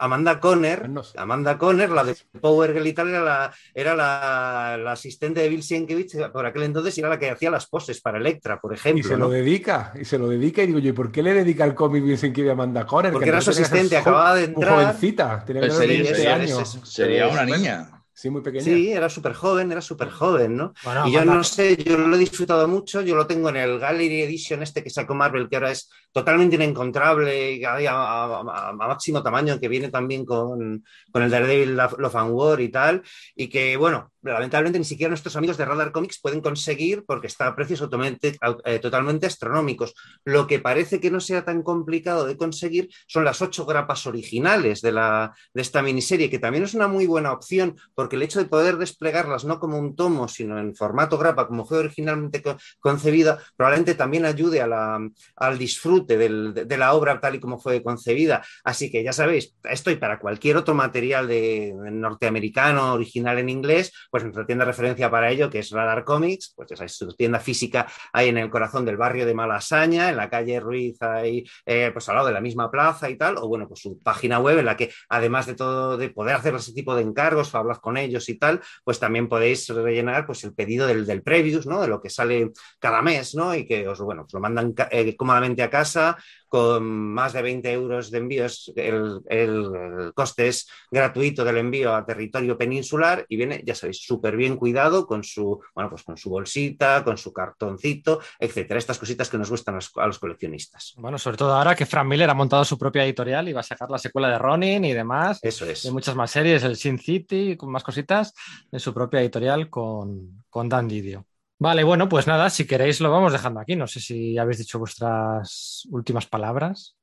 [0.00, 5.40] Amanda Conner, Amanda Conner, la de Power Girl y tal, era la, era la, asistente
[5.40, 8.60] de Bill Sienkiewicz por aquel entonces y era la que hacía las poses para Electra,
[8.60, 9.00] por ejemplo.
[9.00, 11.34] Y se lo dedica, y se lo dedica, y digo yo, ¿y por qué le
[11.34, 13.12] dedica el cómic Bill Sienkiewicz a Amanda Conner?
[13.12, 14.74] Porque era su asistente, acababa de entrar.
[14.74, 16.80] jovencita, tenía que sería, años.
[16.84, 17.99] Sería una niña.
[18.12, 18.64] Sí, muy pequeña.
[18.64, 20.72] Sí, era súper joven, era súper joven, ¿no?
[21.06, 24.22] y yo no sé, yo lo he disfrutado mucho, yo lo tengo en el Gallery
[24.22, 29.90] Edition este que sacó Marvel, que ahora es totalmente inencontrable, a, máximo tamaño, que viene
[29.90, 33.02] también con, con el Daredevil Love and War y tal,
[33.34, 37.46] y que, bueno, lamentablemente ni siquiera nuestros amigos de Radar Comics pueden conseguir porque está
[37.46, 39.94] a precios totalmente, eh, totalmente astronómicos.
[40.24, 44.80] Lo que parece que no sea tan complicado de conseguir son las ocho grapas originales
[44.82, 48.38] de, la, de esta miniserie, que también es una muy buena opción porque el hecho
[48.38, 52.42] de poder desplegarlas no como un tomo, sino en formato grapa, como fue originalmente
[52.80, 58.42] concebida, probablemente también ayude al disfrute de, la obra tal y como fue concebida.
[58.64, 64.22] Así que ya sabéis, estoy para cualquier otro material de, norteamericano, original en inglés, pues
[64.22, 67.40] nuestra tienda de referencia para ello, que es Radar Comics, pues esa es su tienda
[67.40, 71.90] física ahí en el corazón del barrio de Malasaña, en la calle Ruiz, ahí eh,
[71.92, 74.58] pues al lado de la misma plaza y tal, o bueno, pues su página web
[74.58, 77.89] en la que además de todo, de poder hacer ese tipo de encargos, hablar con
[77.96, 81.80] ellos y tal, pues también podéis rellenar pues el pedido del, del previews, ¿no?
[81.80, 83.54] De lo que sale cada mes, ¿no?
[83.54, 86.16] Y que os, bueno, pues lo mandan eh, cómodamente a casa
[86.50, 92.04] con más de 20 euros de envíos, el, el coste es gratuito del envío a
[92.04, 96.28] territorio peninsular y viene, ya sabéis, súper bien cuidado con su, bueno, pues con su
[96.28, 98.78] bolsita, con su cartoncito, etcétera.
[98.78, 100.94] Estas cositas que nos gustan a los, coleccionistas.
[100.96, 103.62] Bueno, sobre todo ahora que Frank Miller ha montado su propia editorial y va a
[103.62, 105.38] sacar la secuela de Ronin y demás.
[105.42, 105.84] Eso es.
[105.84, 108.34] Hay muchas más series, el Sin City, con más cositas,
[108.72, 111.29] en su propia editorial con, con Dan Didio.
[111.60, 113.76] Vale, bueno, pues nada, si queréis lo vamos dejando aquí.
[113.76, 116.96] No sé si habéis dicho vuestras últimas palabras.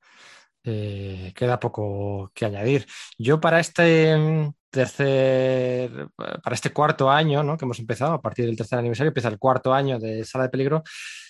[0.63, 2.87] Eh, queda poco que añadir.
[3.19, 7.55] Yo para este mm, tercer, para este cuarto año, ¿no?
[7.55, 10.49] Que hemos empezado, a partir del tercer aniversario, empieza el cuarto año de Sala de
[10.49, 10.83] Peligro,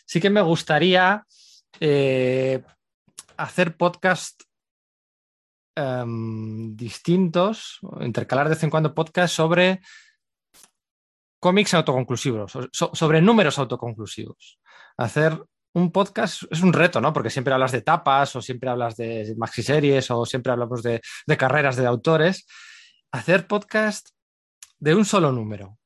[0.06, 1.26] sí que me gustaría
[1.82, 2.64] eh,
[3.36, 4.42] hacer podcast
[5.76, 9.82] em, distintos, intercalar de vez en cuando podcast sobre
[11.40, 14.60] cómics autoconclusivos, so- sobre números autoconclusivos.
[14.98, 15.40] Hacer
[15.74, 17.14] un podcast es un reto, ¿no?
[17.14, 21.02] Porque siempre hablas de tapas o siempre hablas de maxiseries o siempre hablamos de,
[21.38, 22.48] carreras de autores.
[23.12, 24.10] Hacer podcast
[24.80, 25.78] de un solo número.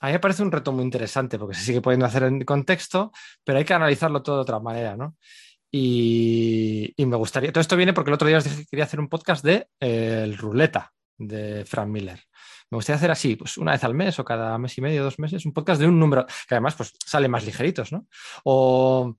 [0.00, 3.12] A mí me parece un reto muy interesante porque se sigue pudiendo hacer en contexto,
[3.44, 5.16] pero hay que analizarlo todo de otra manera, ¿no?
[5.70, 7.52] Y, y me gustaría.
[7.52, 9.68] Todo esto viene porque el otro día os dije que quería hacer un podcast de
[9.80, 12.20] eh, el Ruleta de Frank Miller.
[12.70, 15.18] Me gustaría hacer así, pues una vez al mes o cada mes y medio, dos
[15.18, 18.06] meses, un podcast de un número que además pues sale más ligeritos, ¿no?
[18.44, 19.16] O,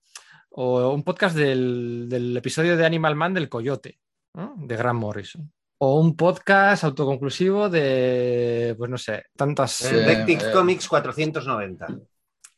[0.51, 3.99] o un podcast del, del episodio de Animal Man del Coyote,
[4.33, 4.55] ¿no?
[4.57, 5.51] de Grant Morrison.
[5.77, 10.51] O un podcast autoconclusivo de, pues no sé, tantas, Detective eh.
[10.53, 11.87] Comics 490.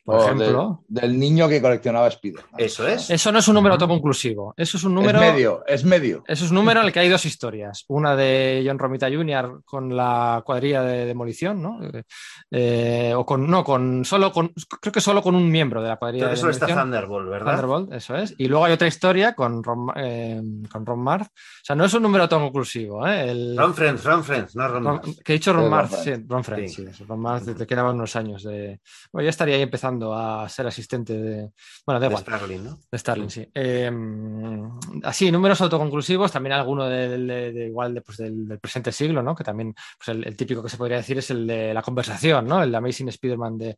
[0.08, 0.84] Por O ejemplo.
[0.88, 2.42] de- del niño que coleccionaba Spider.
[2.56, 3.10] Eso es.
[3.10, 5.20] Eso no es un número autoconclusivo, eso es un número...
[5.22, 6.24] Es medio, es medio.
[6.26, 7.84] Eso es un número en el que hay dos historias.
[7.88, 9.60] Una de John Romita Jr.
[9.66, 11.78] con la cuadrilla de demolición, ¿no?
[11.84, 12.02] Eh,
[12.50, 15.96] eh, o con, no, con solo con, creo que solo con un miembro de la
[15.96, 16.90] cuadrilla de Eso está demolición.
[16.92, 17.50] Thunderbolt, ¿verdad?
[17.52, 18.34] Thunderbolt, eso es.
[18.38, 20.40] Y luego hay otra historia con Ron, eh,
[20.72, 21.26] con Ron Marth.
[21.26, 23.30] O sea, no es un número autoconclusivo, ¿eh?
[23.30, 26.44] El, Ron Friends, Ron Friends, no Ron Ron- que he dicho Ron Marth, sí, Ron
[26.44, 26.86] Friends, Sí.
[26.92, 28.80] sí, Ron Marth, te quedaban unos años de.
[29.12, 31.50] Bueno, ya estaría ahí empezando a ser asistente de.
[31.86, 32.22] Bueno, da de igual.
[32.22, 32.78] Starling, ¿no?
[32.90, 33.48] De Starling, sí.
[33.54, 33.90] Eh,
[35.04, 39.22] así, números autoconclusivos, también alguno del- de, de igual de, pues, del, del presente siglo,
[39.22, 39.34] ¿no?
[39.34, 42.46] Que también, pues el, el típico que se podría decir es el de la conversación,
[42.46, 42.62] ¿no?
[42.62, 43.76] El de Amazing Spider-Man de,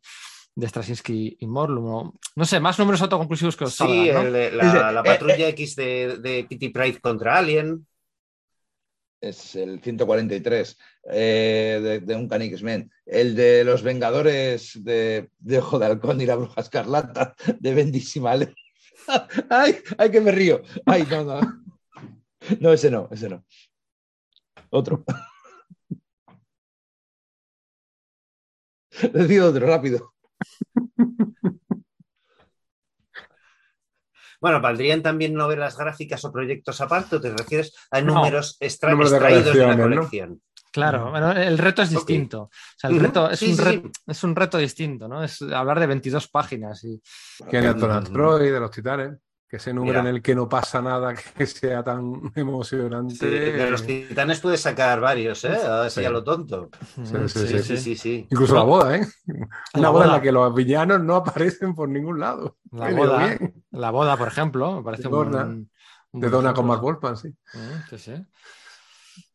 [0.55, 1.85] de Straczynski y Morlum.
[1.87, 4.21] o- No sé, más números autoconclusivos que os Sí, salgan, ¿no?
[4.21, 7.87] el de la, de- la eh, patrulla X de, de Kitty Pryde contra Alien.
[9.21, 10.77] Es el 143
[11.11, 12.91] eh, de, de un X-Men.
[13.05, 18.33] El de los Vengadores de, de Ojo de Halcón y la Bruja Escarlata de Bendísima
[19.49, 19.77] ¡Ay!
[19.97, 20.61] ¡Ay, que me río!
[20.85, 21.39] ¡Ay, no, no!
[22.59, 23.45] No, ese no, ese no.
[24.71, 25.03] Otro.
[29.13, 30.13] Decid otro, rápido.
[34.41, 38.15] Bueno, ¿valdrían también novelas gráficas o proyectos aparte o te refieres a No.
[38.15, 39.83] números extra- Números de extraídos de ¿no?
[39.83, 40.41] colección?
[40.73, 42.43] Claro, bueno, el reto es distinto.
[42.43, 43.91] O sea, el reto es, sí, un sí, re- sí.
[44.07, 45.21] es un reto distinto, ¿no?
[45.23, 46.99] Es hablar de 22 páginas y
[47.49, 48.13] Que en Donald Mm.
[48.13, 49.17] Troy, de los titanes,
[49.51, 50.09] que ese número Mira.
[50.09, 53.15] en el que no pasa nada que sea tan emocionante.
[53.15, 55.49] Sí, de los titanes puedes sacar varios, ¿eh?
[55.49, 56.05] Así Sí.
[56.05, 56.69] a lo tonto.
[56.95, 58.27] Sí, sí, Sí, sí, sí, sí.
[58.31, 59.05] Incluso la boda, ¿eh?
[59.27, 62.55] Una La boda en la que los villanos no aparecen por ningún lado.
[62.71, 63.61] La boda, bien.
[63.71, 65.69] la boda, por ejemplo, me parece De un
[66.13, 66.67] un De Donna con.
[66.67, 67.27] Mark Wolfman, sí.
[67.27, 68.13] Mm, sí, sí.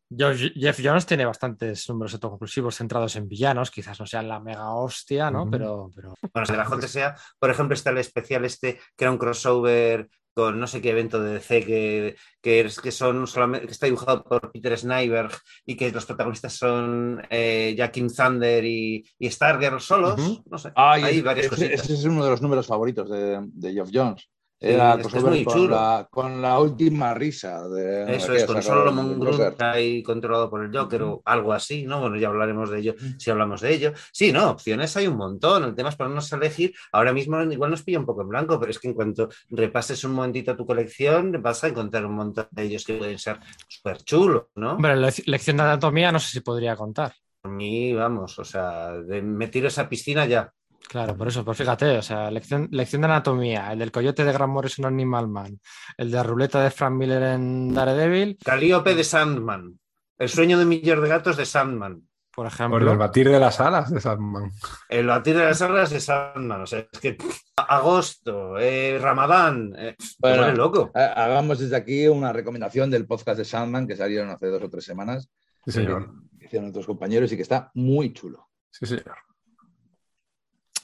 [0.09, 4.73] George- Jeff Jones tiene bastantes números autoconclusivos centrados en villanos, quizás no sean la mega
[4.75, 5.51] hostia, ¿no?
[5.51, 9.19] Pero, pero Bueno, de la JSA, por ejemplo, está el especial este, que era un
[9.19, 13.73] crossover con no sé qué evento de DC que, que, es- que son solamente, que
[13.73, 15.31] está dibujado por Peter Snyberg
[15.65, 20.43] y que los protagonistas son eh, Jack King Thunder y, y Stargirl solos.
[20.45, 20.73] No sé.
[20.77, 21.85] Ay, hay ese- varias cositas.
[21.85, 24.29] ese es uno de los números favoritos de, de Geoff Jones.
[24.59, 25.75] Era es muy con, chulo.
[25.75, 27.69] la, con la última risa.
[27.69, 31.85] De, Eso es, con sacó Solomon Grundy ahí controlado por el Joker o algo así,
[31.85, 32.01] ¿no?
[32.01, 33.93] Bueno, ya hablaremos de ello si hablamos de ello.
[34.13, 35.65] Sí, no, opciones hay un montón.
[35.65, 36.73] El tema es ponernos a elegir.
[36.93, 40.03] Ahora mismo igual nos pilla un poco en blanco, pero es que en cuanto repases
[40.05, 43.39] un momentito tu colección, vas a encontrar un montón de ellos que pueden ser
[43.69, 44.73] súper chulos, ¿no?
[44.75, 47.13] hombre, la lec- lección de anatomía no sé si podría contar.
[47.43, 50.53] Por mí, vamos, o sea, de, me tiro a esa piscina ya.
[50.89, 54.33] Claro, por eso, pues fíjate, o sea, lección, lección de anatomía, el del coyote de
[54.33, 55.61] Grant Morrison en Animal Man,
[55.97, 59.79] el de la ruleta de Frank Miller en Daredevil, Calíope de Sandman.
[60.19, 62.01] El sueño de un millón de gatos de Sandman.
[62.31, 62.93] por Por ejemplo.
[62.93, 64.51] el batir de las alas de Sandman.
[64.89, 66.61] El batir de las alas de Sandman.
[66.63, 67.17] O sea, es que
[67.57, 69.73] agosto, eh, Ramadán.
[69.77, 70.43] eh, Bueno.
[70.43, 70.91] pone loco.
[70.95, 74.71] Ha- Hagamos desde aquí una recomendación del podcast de Sandman que salieron hace dos o
[74.71, 75.29] tres semanas.
[75.65, 76.11] Sí, señor.
[76.39, 78.49] que hicieron otros compañeros y que está muy chulo.
[78.71, 79.17] Sí, señor.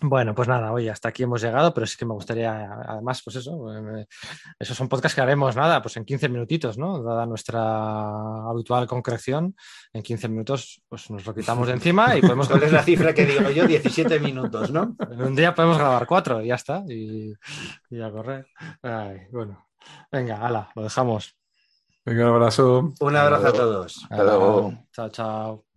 [0.02, 3.36] Bueno, pues nada, oye, hasta aquí hemos llegado, pero sí que me gustaría, además, pues
[3.36, 4.06] eso, eh,
[4.58, 7.02] esos son podcasts que haremos, nada, pues en 15 minutitos, ¿no?
[7.02, 9.54] Dada nuestra habitual concreción,
[9.92, 12.48] en 15 minutos pues nos lo quitamos de encima y podemos...
[12.48, 13.66] ¿Cuál es la cifra que digo yo?
[13.72, 14.96] 17 minutos, ¿no?
[15.10, 17.32] En un día podemos grabar cuatro y ya está, y,
[17.90, 18.46] y a correr.
[18.82, 19.68] Ay, bueno,
[20.10, 21.36] venga, ala, lo dejamos.
[22.04, 22.92] Venga, un abrazo.
[22.98, 24.06] Un abrazo a todos.
[24.10, 24.74] Hasta luego.
[24.92, 25.71] Chao, chao.